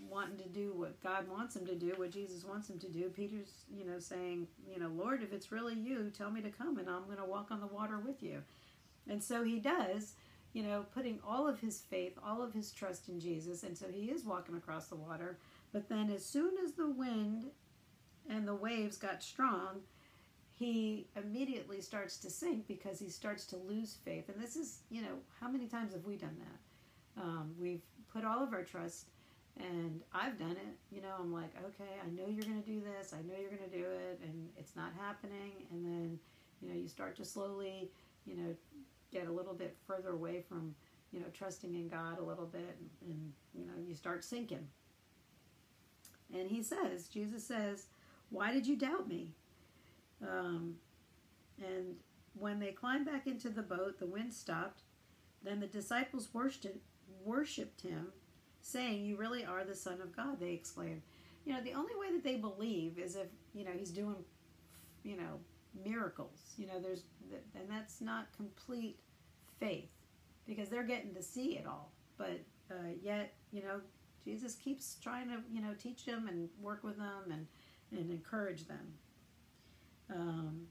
wanting 0.10 0.38
to 0.38 0.50
do 0.50 0.74
what 0.74 1.01
God 1.01 1.27
wants 1.27 1.55
him 1.55 1.65
to 1.65 1.75
do, 1.75 1.93
what 1.95 2.12
Jesus 2.12 2.45
wants 2.45 2.69
him 2.69 2.79
to 2.79 2.89
do, 2.89 3.10
Peter's, 3.10 3.65
you 3.75 3.86
know, 3.86 4.00
saying, 4.00 4.48
you 4.71 4.79
know, 4.79 4.89
Lord, 4.89 5.24
if 5.24 5.33
it's 5.33 5.51
really 5.51 5.75
you, 5.75 6.12
tell 6.15 6.31
me 6.31 6.41
to 6.41 6.50
come 6.50 6.77
and 6.77 6.89
I'm 6.89 7.05
going 7.05 7.17
to 7.17 7.25
walk 7.25 7.51
on 7.51 7.60
the 7.60 7.67
water 7.67 8.00
with 8.00 8.21
you. 8.21 8.41
And 9.10 9.24
so 9.24 9.43
he 9.43 9.60
does, 9.60 10.13
you 10.53 10.63
know, 10.63 10.86
putting 10.93 11.19
all 11.27 11.48
of 11.48 11.60
his 11.60 11.79
faith, 11.79 12.17
all 12.25 12.41
of 12.41 12.53
his 12.53 12.71
trust 12.71 13.10
in 13.10 13.19
Jesus. 13.19 13.63
And 13.63 13.77
so 13.77 13.88
he 13.91 14.05
is 14.05 14.25
walking 14.25 14.55
across 14.55 14.88
the 14.88 14.95
water. 14.95 15.38
But 15.74 15.89
then 15.89 16.10
as 16.10 16.25
soon 16.25 16.53
as 16.63 16.74
the 16.74 16.89
wind 16.89 17.45
and 18.29 18.48
the 18.48 18.55
waves 18.55 18.98
got 18.98 19.24
strong, 19.24 19.81
he 20.53 21.07
immediately 21.15 21.81
starts 21.81 22.17
to 22.17 22.29
sink 22.29 22.67
because 22.67 23.00
he 23.00 23.10
starts 23.10 23.45
to 23.48 23.57
lose 23.57 23.98
faith. 24.05 24.29
And 24.29 24.41
this 24.41 24.55
is, 24.55 24.81
you 24.89 25.01
know, 25.01 25.15
how 25.39 25.50
many 25.50 25.67
times 25.67 25.93
have 25.93 26.05
we 26.05 26.17
done 26.17 26.38
that? 26.39 27.21
Um, 27.21 27.55
we've 27.60 27.81
put 28.13 28.24
all 28.24 28.43
of 28.43 28.53
our 28.53 28.63
trust, 28.63 29.07
and 29.58 30.01
I've 30.13 30.38
done 30.39 30.51
it. 30.51 30.77
You 30.96 31.01
know, 31.01 31.13
I'm 31.20 31.34
like, 31.34 31.51
okay, 31.58 31.91
I 32.03 32.10
know 32.10 32.27
you're 32.27 32.46
going 32.46 32.62
to 32.62 32.67
do 32.67 32.81
this. 32.81 33.13
I 33.13 33.22
know 33.22 33.34
you're 33.39 33.50
going 33.50 33.70
to 33.70 33.77
do 33.77 33.86
it, 33.86 34.20
and 34.24 34.50
it's 34.58 34.75
not 34.75 34.91
happening. 35.00 35.51
And 35.72 35.86
then, 35.86 36.20
you 36.62 36.70
know, 36.70 36.75
you 36.75 36.88
start 36.88 37.15
to 37.17 37.25
slowly, 37.25 37.91
you 38.25 38.36
know, 38.36 38.55
get 39.12 39.27
a 39.27 39.31
little 39.31 39.53
bit 39.53 39.75
further 39.86 40.10
away 40.10 40.43
from, 40.48 40.75
you 41.12 41.20
know, 41.20 41.27
trusting 41.34 41.75
in 41.75 41.89
God 41.89 42.20
a 42.20 42.24
little 42.24 42.46
bit, 42.46 42.77
and, 42.79 43.12
and 43.12 43.34
you 43.53 43.65
know, 43.65 43.74
you 43.88 43.96
start 43.96 44.24
sinking. 44.24 44.67
And 46.34 46.50
he 46.50 46.63
says, 46.63 47.08
Jesus 47.08 47.46
says, 47.46 47.88
why 48.29 48.53
did 48.53 48.65
you 48.65 48.77
doubt 48.77 49.08
me? 49.08 49.34
Um, 50.22 50.75
and 51.62 51.96
when 52.39 52.60
they 52.60 52.72
climbed 52.72 53.05
back 53.05 53.27
into 53.27 53.50
the 53.50 53.62
boat, 53.62 54.00
the 54.00 54.05
wind 54.05 54.34
stopped. 54.34 54.84
Then 55.43 55.60
the 55.60 55.67
disciples 55.67 56.29
worshipped, 56.34 56.77
worshipped 57.25 57.81
him, 57.81 58.13
saying, 58.62 59.06
You 59.06 59.18
really 59.18 59.46
are 59.46 59.63
the 59.63 59.75
Son 59.75 60.01
of 60.01 60.15
God, 60.15 60.39
they 60.39 60.53
exclaimed. 60.53 61.01
You 61.46 61.53
know, 61.53 61.62
the 61.62 61.74
only 61.74 61.94
way 61.96 62.12
that 62.12 62.24
they 62.24 62.36
believe 62.36 63.00
is 63.00 63.15
if, 63.15 63.27
you 63.53 63.65
know, 63.65 63.72
he's 63.72 63.89
doing, 63.89 64.15
you 65.03 65.18
know, 65.18 65.39
miracles. 65.84 66.53
You 66.58 66.68
know, 66.68 66.80
there's, 66.80 67.03
and 67.56 67.70
that's 67.70 68.01
not 68.01 68.27
complete 68.36 69.00
faith 69.60 69.89
because 70.46 70.70
they're 70.70 70.84
getting 70.84 71.13
to 71.15 71.24
see 71.24 71.58
it 71.58 71.65
all. 71.65 71.91
But 72.18 72.41
uh, 72.70 72.94
yet, 73.01 73.34
you 73.51 73.63
know, 73.63 73.82
Jesus 74.24 74.56
keeps 74.56 74.98
trying 75.01 75.30
to, 75.30 75.38
you 75.51 75.62
know, 75.62 75.74
teach 75.82 76.06
them 76.06 76.27
and 76.27 76.50
work 76.62 76.84
with 76.84 76.98
them 76.98 77.32
and, 77.32 77.48
and 77.91 78.12
encourage 78.12 78.68
them. 78.68 78.94
Um, 80.13 80.68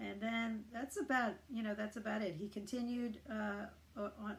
and 0.00 0.20
then 0.20 0.64
that's 0.72 0.98
about 0.98 1.34
you 1.52 1.62
know 1.62 1.74
that's 1.74 1.96
about 1.96 2.22
it. 2.22 2.34
He 2.38 2.48
continued 2.48 3.18
uh, 3.30 3.66
on 3.96 4.36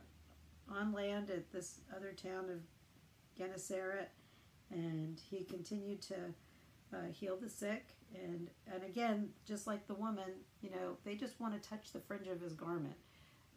on 0.70 0.94
land 0.94 1.30
at 1.30 1.52
this 1.52 1.82
other 1.96 2.12
town 2.12 2.50
of 2.50 2.60
Gennesaret, 3.38 4.10
and 4.72 5.20
he 5.30 5.44
continued 5.44 6.02
to 6.04 6.16
uh, 6.94 7.12
heal 7.12 7.38
the 7.38 7.50
sick. 7.50 7.88
And 8.14 8.50
and 8.72 8.84
again, 8.84 9.30
just 9.46 9.68
like 9.68 9.88
the 9.88 9.94
woman, 9.94 10.32
you 10.62 10.70
know, 10.70 10.98
they 11.04 11.16
just 11.16 11.40
want 11.40 11.62
to 11.62 11.70
touch 11.70 11.92
the 11.92 12.00
fringe 12.00 12.28
of 12.28 12.42
his 12.42 12.54
garment. 12.54 12.96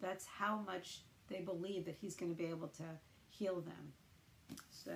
That's 0.00 0.26
how 0.26 0.58
much 0.66 1.00
they 1.28 1.40
believe 1.40 1.84
that 1.84 1.96
he's 2.00 2.14
going 2.14 2.30
to 2.30 2.36
be 2.36 2.46
able 2.46 2.68
to 2.68 2.84
heal 3.30 3.60
them. 3.60 3.92
So 4.70 4.92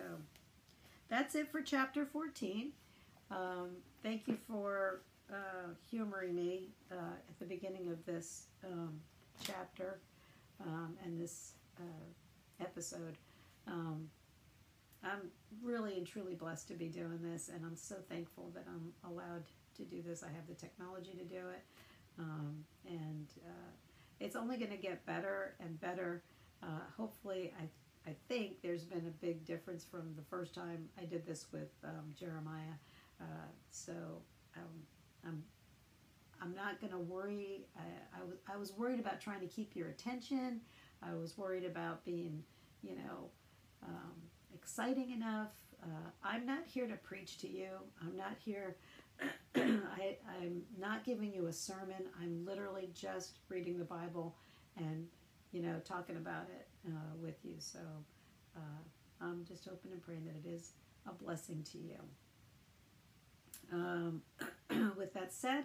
that's 1.08 1.34
it 1.34 1.50
for 1.50 1.60
chapter 1.60 2.06
14. 2.06 2.72
Um, 3.30 3.70
thank 4.02 4.26
you 4.26 4.36
for 4.48 5.02
uh, 5.30 5.74
humoring 5.90 6.34
me 6.34 6.68
uh, 6.90 7.14
at 7.28 7.38
the 7.38 7.44
beginning 7.44 7.88
of 7.90 8.04
this 8.04 8.46
um, 8.64 9.00
chapter 9.44 10.00
um, 10.60 10.96
and 11.04 11.20
this 11.20 11.52
uh, 11.82 12.64
episode. 12.64 13.16
Um, 13.66 14.08
I'm 15.04 15.30
really 15.62 15.96
and 15.96 16.06
truly 16.06 16.34
blessed 16.34 16.68
to 16.68 16.74
be 16.74 16.88
doing 16.88 17.18
this, 17.22 17.50
and 17.52 17.64
I'm 17.64 17.76
so 17.76 17.96
thankful 18.08 18.52
that 18.54 18.64
I'm 18.68 18.92
allowed 19.10 19.44
to 19.76 19.82
do 19.82 20.02
this. 20.02 20.22
I 20.22 20.28
have 20.28 20.46
the 20.46 20.54
technology 20.54 21.12
to 21.18 21.24
do 21.24 21.48
it, 21.48 21.62
um, 22.18 22.64
and 22.86 23.26
uh, 23.44 23.70
it's 24.20 24.36
only 24.36 24.56
going 24.56 24.70
to 24.70 24.76
get 24.76 25.04
better 25.06 25.54
and 25.60 25.80
better. 25.80 26.22
Uh, 26.62 26.80
hopefully, 26.96 27.52
I 27.60 27.64
I 28.08 28.14
think 28.28 28.62
there's 28.62 28.84
been 28.84 29.06
a 29.06 29.24
big 29.24 29.44
difference 29.44 29.84
from 29.84 30.14
the 30.16 30.22
first 30.22 30.54
time 30.54 30.88
I 31.00 31.04
did 31.04 31.26
this 31.26 31.46
with 31.52 31.70
um, 31.84 32.12
Jeremiah. 32.18 32.76
Uh, 33.20 33.24
so 33.70 33.92
um, 34.56 34.82
I'm 35.24 35.42
I'm 36.40 36.54
not 36.54 36.80
going 36.80 36.92
to 36.92 36.98
worry. 36.98 37.66
I, 37.76 38.20
I, 38.20 38.24
was 38.24 38.36
I 38.52 38.56
was 38.56 38.72
worried 38.72 38.98
about 38.98 39.20
trying 39.20 39.40
to 39.40 39.46
keep 39.46 39.76
your 39.76 39.88
attention. 39.88 40.60
I 41.02 41.14
was 41.14 41.36
worried 41.36 41.64
about 41.64 42.04
being, 42.04 42.42
you 42.82 42.96
know, 42.96 43.30
um, 43.82 44.12
exciting 44.54 45.10
enough. 45.10 45.52
Uh, 45.82 46.10
I'm 46.22 46.46
not 46.46 46.64
here 46.66 46.86
to 46.86 46.94
preach 46.94 47.38
to 47.38 47.48
you. 47.48 47.68
I'm 48.00 48.16
not 48.16 48.36
here. 48.38 48.76
I, 49.56 50.16
I'm 50.40 50.62
not 50.78 51.04
giving 51.04 51.32
you 51.32 51.46
a 51.46 51.52
sermon. 51.52 52.04
I'm 52.20 52.44
literally 52.46 52.90
just 52.94 53.38
reading 53.48 53.78
the 53.78 53.84
Bible 53.84 54.36
and, 54.76 55.06
you 55.50 55.62
know, 55.62 55.80
talking 55.84 56.16
about 56.16 56.48
it 56.54 56.68
uh, 56.88 57.16
with 57.20 57.36
you. 57.44 57.54
So 57.58 57.80
uh, 58.56 58.60
I'm 59.20 59.44
just 59.44 59.64
hoping 59.64 59.92
and 59.92 60.02
praying 60.02 60.24
that 60.26 60.48
it 60.48 60.54
is 60.54 60.72
a 61.08 61.12
blessing 61.12 61.64
to 61.72 61.78
you. 61.78 61.98
Um, 63.72 64.22
with 64.96 65.12
that 65.14 65.32
said, 65.32 65.64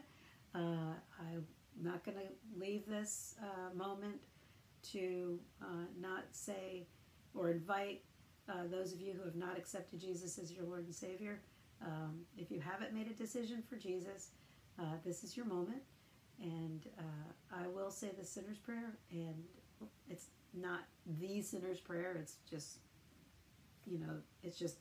uh, 0.56 0.94
I'm 1.20 1.46
not 1.82 2.04
going 2.04 2.18
to 2.18 2.60
leave 2.60 2.88
this 2.88 3.36
uh, 3.42 3.76
moment 3.76 4.20
to 4.92 5.40
uh, 5.62 5.86
not 6.00 6.26
say 6.32 6.88
or 7.34 7.52
invite 7.52 8.02
uh, 8.50 8.68
those 8.70 8.94
of 8.94 9.02
you 9.02 9.14
who 9.14 9.24
have 9.24 9.36
not 9.36 9.58
accepted 9.58 10.00
Jesus 10.00 10.38
as 10.38 10.52
your 10.52 10.66
Lord 10.66 10.86
and 10.86 10.96
Savior. 10.96 11.40
Um, 11.86 12.22
if 12.38 12.50
you 12.50 12.60
haven't 12.60 12.94
made 12.94 13.08
a 13.08 13.14
decision 13.14 13.62
for 13.68 13.76
Jesus, 13.76 14.32
uh, 14.80 14.96
this 15.06 15.24
is 15.24 15.36
your 15.36 15.46
moment. 15.46 15.82
And 16.42 16.86
uh, 16.98 17.56
I 17.64 17.68
will 17.68 17.92
say 17.92 18.12
the 18.18 18.26
sinner's 18.26 18.58
prayer, 18.58 18.98
and 19.12 19.44
it's 20.10 20.28
not 20.54 20.82
the 21.20 21.42
sinner's 21.42 21.80
prayer, 21.80 22.16
it's 22.20 22.36
just 22.50 22.78
you 23.90 24.00
know, 24.00 24.16
it's 24.44 24.60
just 24.60 24.78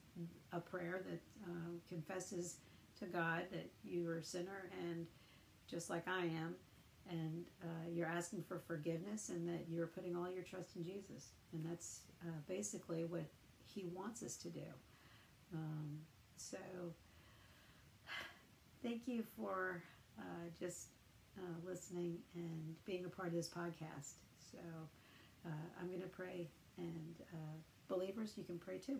a 0.52 0.61
prayer 0.61 1.02
that 1.09 1.20
uh, 1.44 1.70
confesses 1.88 2.56
to 2.98 3.06
God 3.06 3.42
that 3.52 3.70
you 3.85 4.09
are 4.09 4.18
a 4.18 4.24
sinner 4.24 4.70
and 4.90 5.06
just 5.70 5.90
like 5.90 6.06
I 6.09 6.24
am, 6.24 6.54
and 7.11 7.45
uh, 7.62 7.88
you're 7.92 8.09
asking 8.09 8.42
for 8.42 8.59
forgiveness 8.59 9.29
and 9.29 9.49
that 9.49 9.66
you're 9.71 9.87
putting 9.87 10.16
all 10.16 10.31
your 10.31 10.42
trust 10.42 10.77
in 10.77 10.85
Jesus. 10.85 11.31
And 11.53 11.64
that's 11.69 12.01
uh, 12.23 12.33
basically 12.49 13.05
what 13.05 13.25
He 13.64 13.85
wants 13.95 14.23
us 14.23 14.37
to 14.38 14.49
do. 14.49 14.66
Um, 15.55 15.99
so, 16.37 16.59
thank 18.83 19.07
you 19.07 19.23
for 19.37 19.83
uh, 20.19 20.49
just 20.59 20.88
uh, 21.38 21.69
listening 21.69 22.19
and 22.35 22.75
being 22.85 23.05
a 23.05 23.09
part 23.09 23.29
of 23.29 23.35
this 23.35 23.49
podcast. 23.49 24.14
So, 24.51 24.59
uh, 25.47 25.51
I'm 25.81 25.88
going 25.88 26.03
to 26.03 26.09
pray, 26.09 26.49
and 26.77 27.14
uh, 27.33 27.57
believers, 27.88 28.33
you 28.37 28.45
can 28.45 28.59
pray 28.59 28.79
too. 28.79 28.99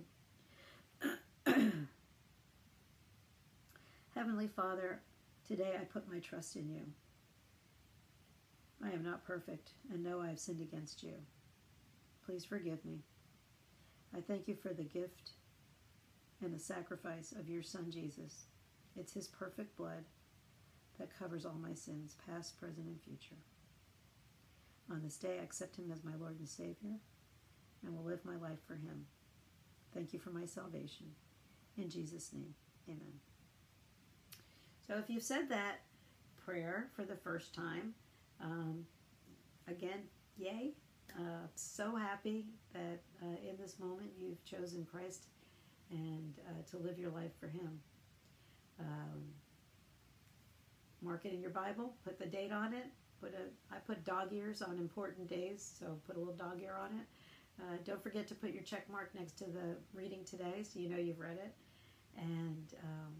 Heavenly 4.15 4.47
Father, 4.47 5.01
today 5.47 5.75
I 5.79 5.85
put 5.85 6.11
my 6.11 6.21
trust 6.21 6.57
in 6.57 6.69
you. 6.71 6.83
I 8.85 8.91
am 8.91 9.03
not 9.03 9.25
perfect 9.25 9.71
and 9.93 10.03
know 10.03 10.21
I 10.21 10.29
have 10.29 10.39
sinned 10.39 10.61
against 10.61 11.03
you. 11.03 11.15
Please 12.25 12.45
forgive 12.45 12.85
me. 12.85 13.01
I 14.17 14.21
thank 14.21 14.49
you 14.49 14.55
for 14.55 14.73
the 14.73 14.85
gift 14.85 15.31
and 16.43 16.55
the 16.55 16.59
sacrifice 16.59 17.33
of 17.33 17.49
your 17.49 17.63
Son 17.63 17.91
Jesus. 17.91 18.45
It's 18.97 19.13
his 19.13 19.29
perfect 19.29 19.77
blood 19.77 20.05
that 20.99 21.17
covers 21.19 21.45
all 21.45 21.59
my 21.61 21.75
sins, 21.75 22.17
past, 22.27 22.59
present, 22.59 22.87
and 22.87 23.01
future. 23.01 23.37
On 24.91 25.03
this 25.03 25.17
day, 25.17 25.39
I 25.41 25.45
accept 25.45 25.77
him 25.77 25.91
as 25.93 26.05
my 26.05 26.15
Lord 26.19 26.39
and 26.39 26.49
Savior 26.49 26.99
and 27.85 27.97
will 27.97 28.05
live 28.05 28.25
my 28.25 28.37
life 28.37 28.61
for 28.67 28.75
him. 28.75 29.07
Thank 29.95 30.13
you 30.13 30.19
for 30.19 30.31
my 30.31 30.47
salvation. 30.47 31.07
In 31.77 31.91
Jesus' 31.91 32.33
name, 32.33 32.55
amen. 32.89 33.21
So 34.87 34.95
if 34.95 35.11
you've 35.11 35.23
said 35.23 35.49
that 35.51 35.81
prayer 36.45 36.89
for 36.95 37.05
the 37.05 37.17
first 37.17 37.55
time, 37.55 37.95
um, 38.41 38.85
again, 39.69 40.03
yay. 40.37 40.73
Uh, 41.19 41.47
so 41.55 41.95
happy 41.97 42.45
that 42.73 43.01
uh, 43.23 43.49
in 43.49 43.57
this 43.59 43.79
moment 43.79 44.11
you've 44.19 44.45
chosen 44.45 44.85
Christ 44.85 45.27
and 45.91 46.35
uh, 46.49 46.71
to 46.71 46.79
live 46.79 46.99
your 46.99 47.11
life 47.11 47.33
for 47.41 47.47
Him. 47.47 47.81
Um, 48.81 49.23
mark 51.01 51.25
it 51.25 51.33
in 51.33 51.41
your 51.41 51.51
Bible, 51.51 51.95
put 52.05 52.19
the 52.19 52.27
date 52.27 52.53
on 52.53 52.75
it. 52.75 52.87
Put 53.21 53.33
a 53.33 53.75
I 53.75 53.79
put 53.79 54.05
dog 54.05 54.33
ears 54.33 54.61
on 54.61 54.77
important 54.77 55.27
days, 55.29 55.77
so 55.79 55.99
put 56.07 56.17
a 56.17 56.19
little 56.19 56.35
dog 56.35 56.61
ear 56.63 56.77
on 56.79 56.99
it. 56.99 57.07
Uh, 57.59 57.77
don't 57.85 58.03
forget 58.03 58.27
to 58.29 58.35
put 58.35 58.53
your 58.53 58.63
check 58.63 58.91
mark 58.91 59.15
next 59.15 59.39
to 59.39 59.45
the 59.45 59.77
reading 59.95 60.23
today, 60.25 60.63
so 60.63 60.79
you 60.79 60.91
know 60.91 60.99
you've 60.99 61.19
read 61.19 61.39
it, 61.43 61.55
and 62.19 62.75
um, 62.85 63.15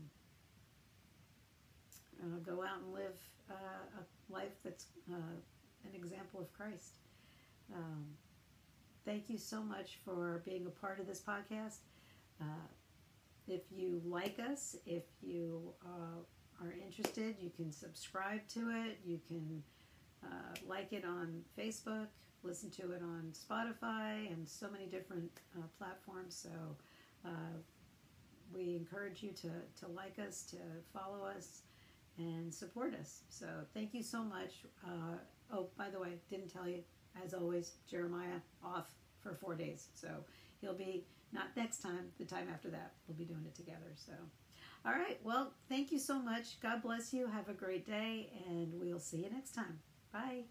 uh, 2.23 2.39
go 2.45 2.63
out 2.63 2.83
and 2.85 2.93
live 2.93 3.19
uh, 3.51 4.01
a 4.01 4.05
life 4.29 4.57
that's 4.65 4.87
uh, 5.11 5.17
an 5.85 5.95
example 5.95 6.41
of 6.41 6.53
Christ. 6.53 6.95
Um, 7.75 8.05
thank 9.05 9.29
you 9.29 9.39
so 9.39 9.63
much 9.63 9.99
for 10.05 10.43
being 10.45 10.67
a 10.67 10.71
part 10.71 11.01
of 11.01 11.07
this 11.07 11.21
podcast. 11.21 11.79
Uh, 12.41 12.67
if 13.49 13.63
you 13.71 14.03
like 14.05 14.39
us, 14.39 14.77
if 14.87 15.05
you 15.23 15.73
uh, 15.85 16.65
are 16.65 16.73
interested, 16.73 17.37
you 17.41 17.51
can 17.51 17.71
subscribe 17.71 18.47
to 18.49 18.71
it. 18.71 18.99
You 19.05 19.21
can 19.27 19.63
uh, 20.25 20.55
like 20.67 20.93
it 20.93 21.05
on 21.05 21.43
Facebook, 21.59 22.09
listen 22.43 22.71
to 22.71 22.93
it 22.93 23.03
on 23.03 23.33
Spotify, 23.33 24.31
and 24.33 24.49
so 24.49 24.69
many 24.71 24.87
different 24.87 25.31
uh, 25.57 25.63
platforms. 25.79 26.35
So 26.35 26.51
uh, 27.25 27.59
we 28.53 28.77
encourage 28.77 29.23
you 29.23 29.31
to, 29.43 29.51
to 29.81 29.93
like 29.93 30.19
us, 30.19 30.43
to 30.51 30.57
follow 30.93 31.25
us, 31.25 31.63
and 32.19 32.53
support 32.53 32.95
us. 32.95 33.23
So 33.29 33.47
thank 33.75 33.95
you 33.95 34.03
so 34.03 34.23
much. 34.23 34.65
Uh, 34.85 35.19
oh, 35.53 35.69
by 35.77 35.91
the 35.91 35.99
way, 35.99 36.19
didn't 36.31 36.53
tell 36.53 36.69
you, 36.69 36.81
as 37.25 37.35
always, 37.35 37.73
Jeremiah 37.91 38.41
off 38.65 38.95
for 39.21 39.35
four 39.35 39.55
days. 39.55 39.89
So 39.95 40.09
he'll 40.61 40.75
be 40.75 41.05
not 41.33 41.49
next 41.57 41.79
time, 41.79 42.13
the 42.19 42.25
time 42.25 42.49
after 42.53 42.69
that. 42.71 42.93
We'll 43.07 43.17
be 43.17 43.25
doing 43.25 43.45
it 43.47 43.55
together. 43.55 43.93
So, 43.95 44.13
all 44.85 44.93
right. 44.93 45.19
Well, 45.23 45.53
thank 45.69 45.91
you 45.91 45.99
so 45.99 46.19
much. 46.19 46.61
God 46.61 46.83
bless 46.83 47.13
you. 47.13 47.27
Have 47.27 47.49
a 47.49 47.55
great 47.55 47.87
day, 47.87 48.31
and 48.47 48.73
we'll 48.81 49.01
see 49.01 49.19
you 49.19 49.31
next 49.31 49.53
time. 49.55 49.81
Bye. 50.13 50.45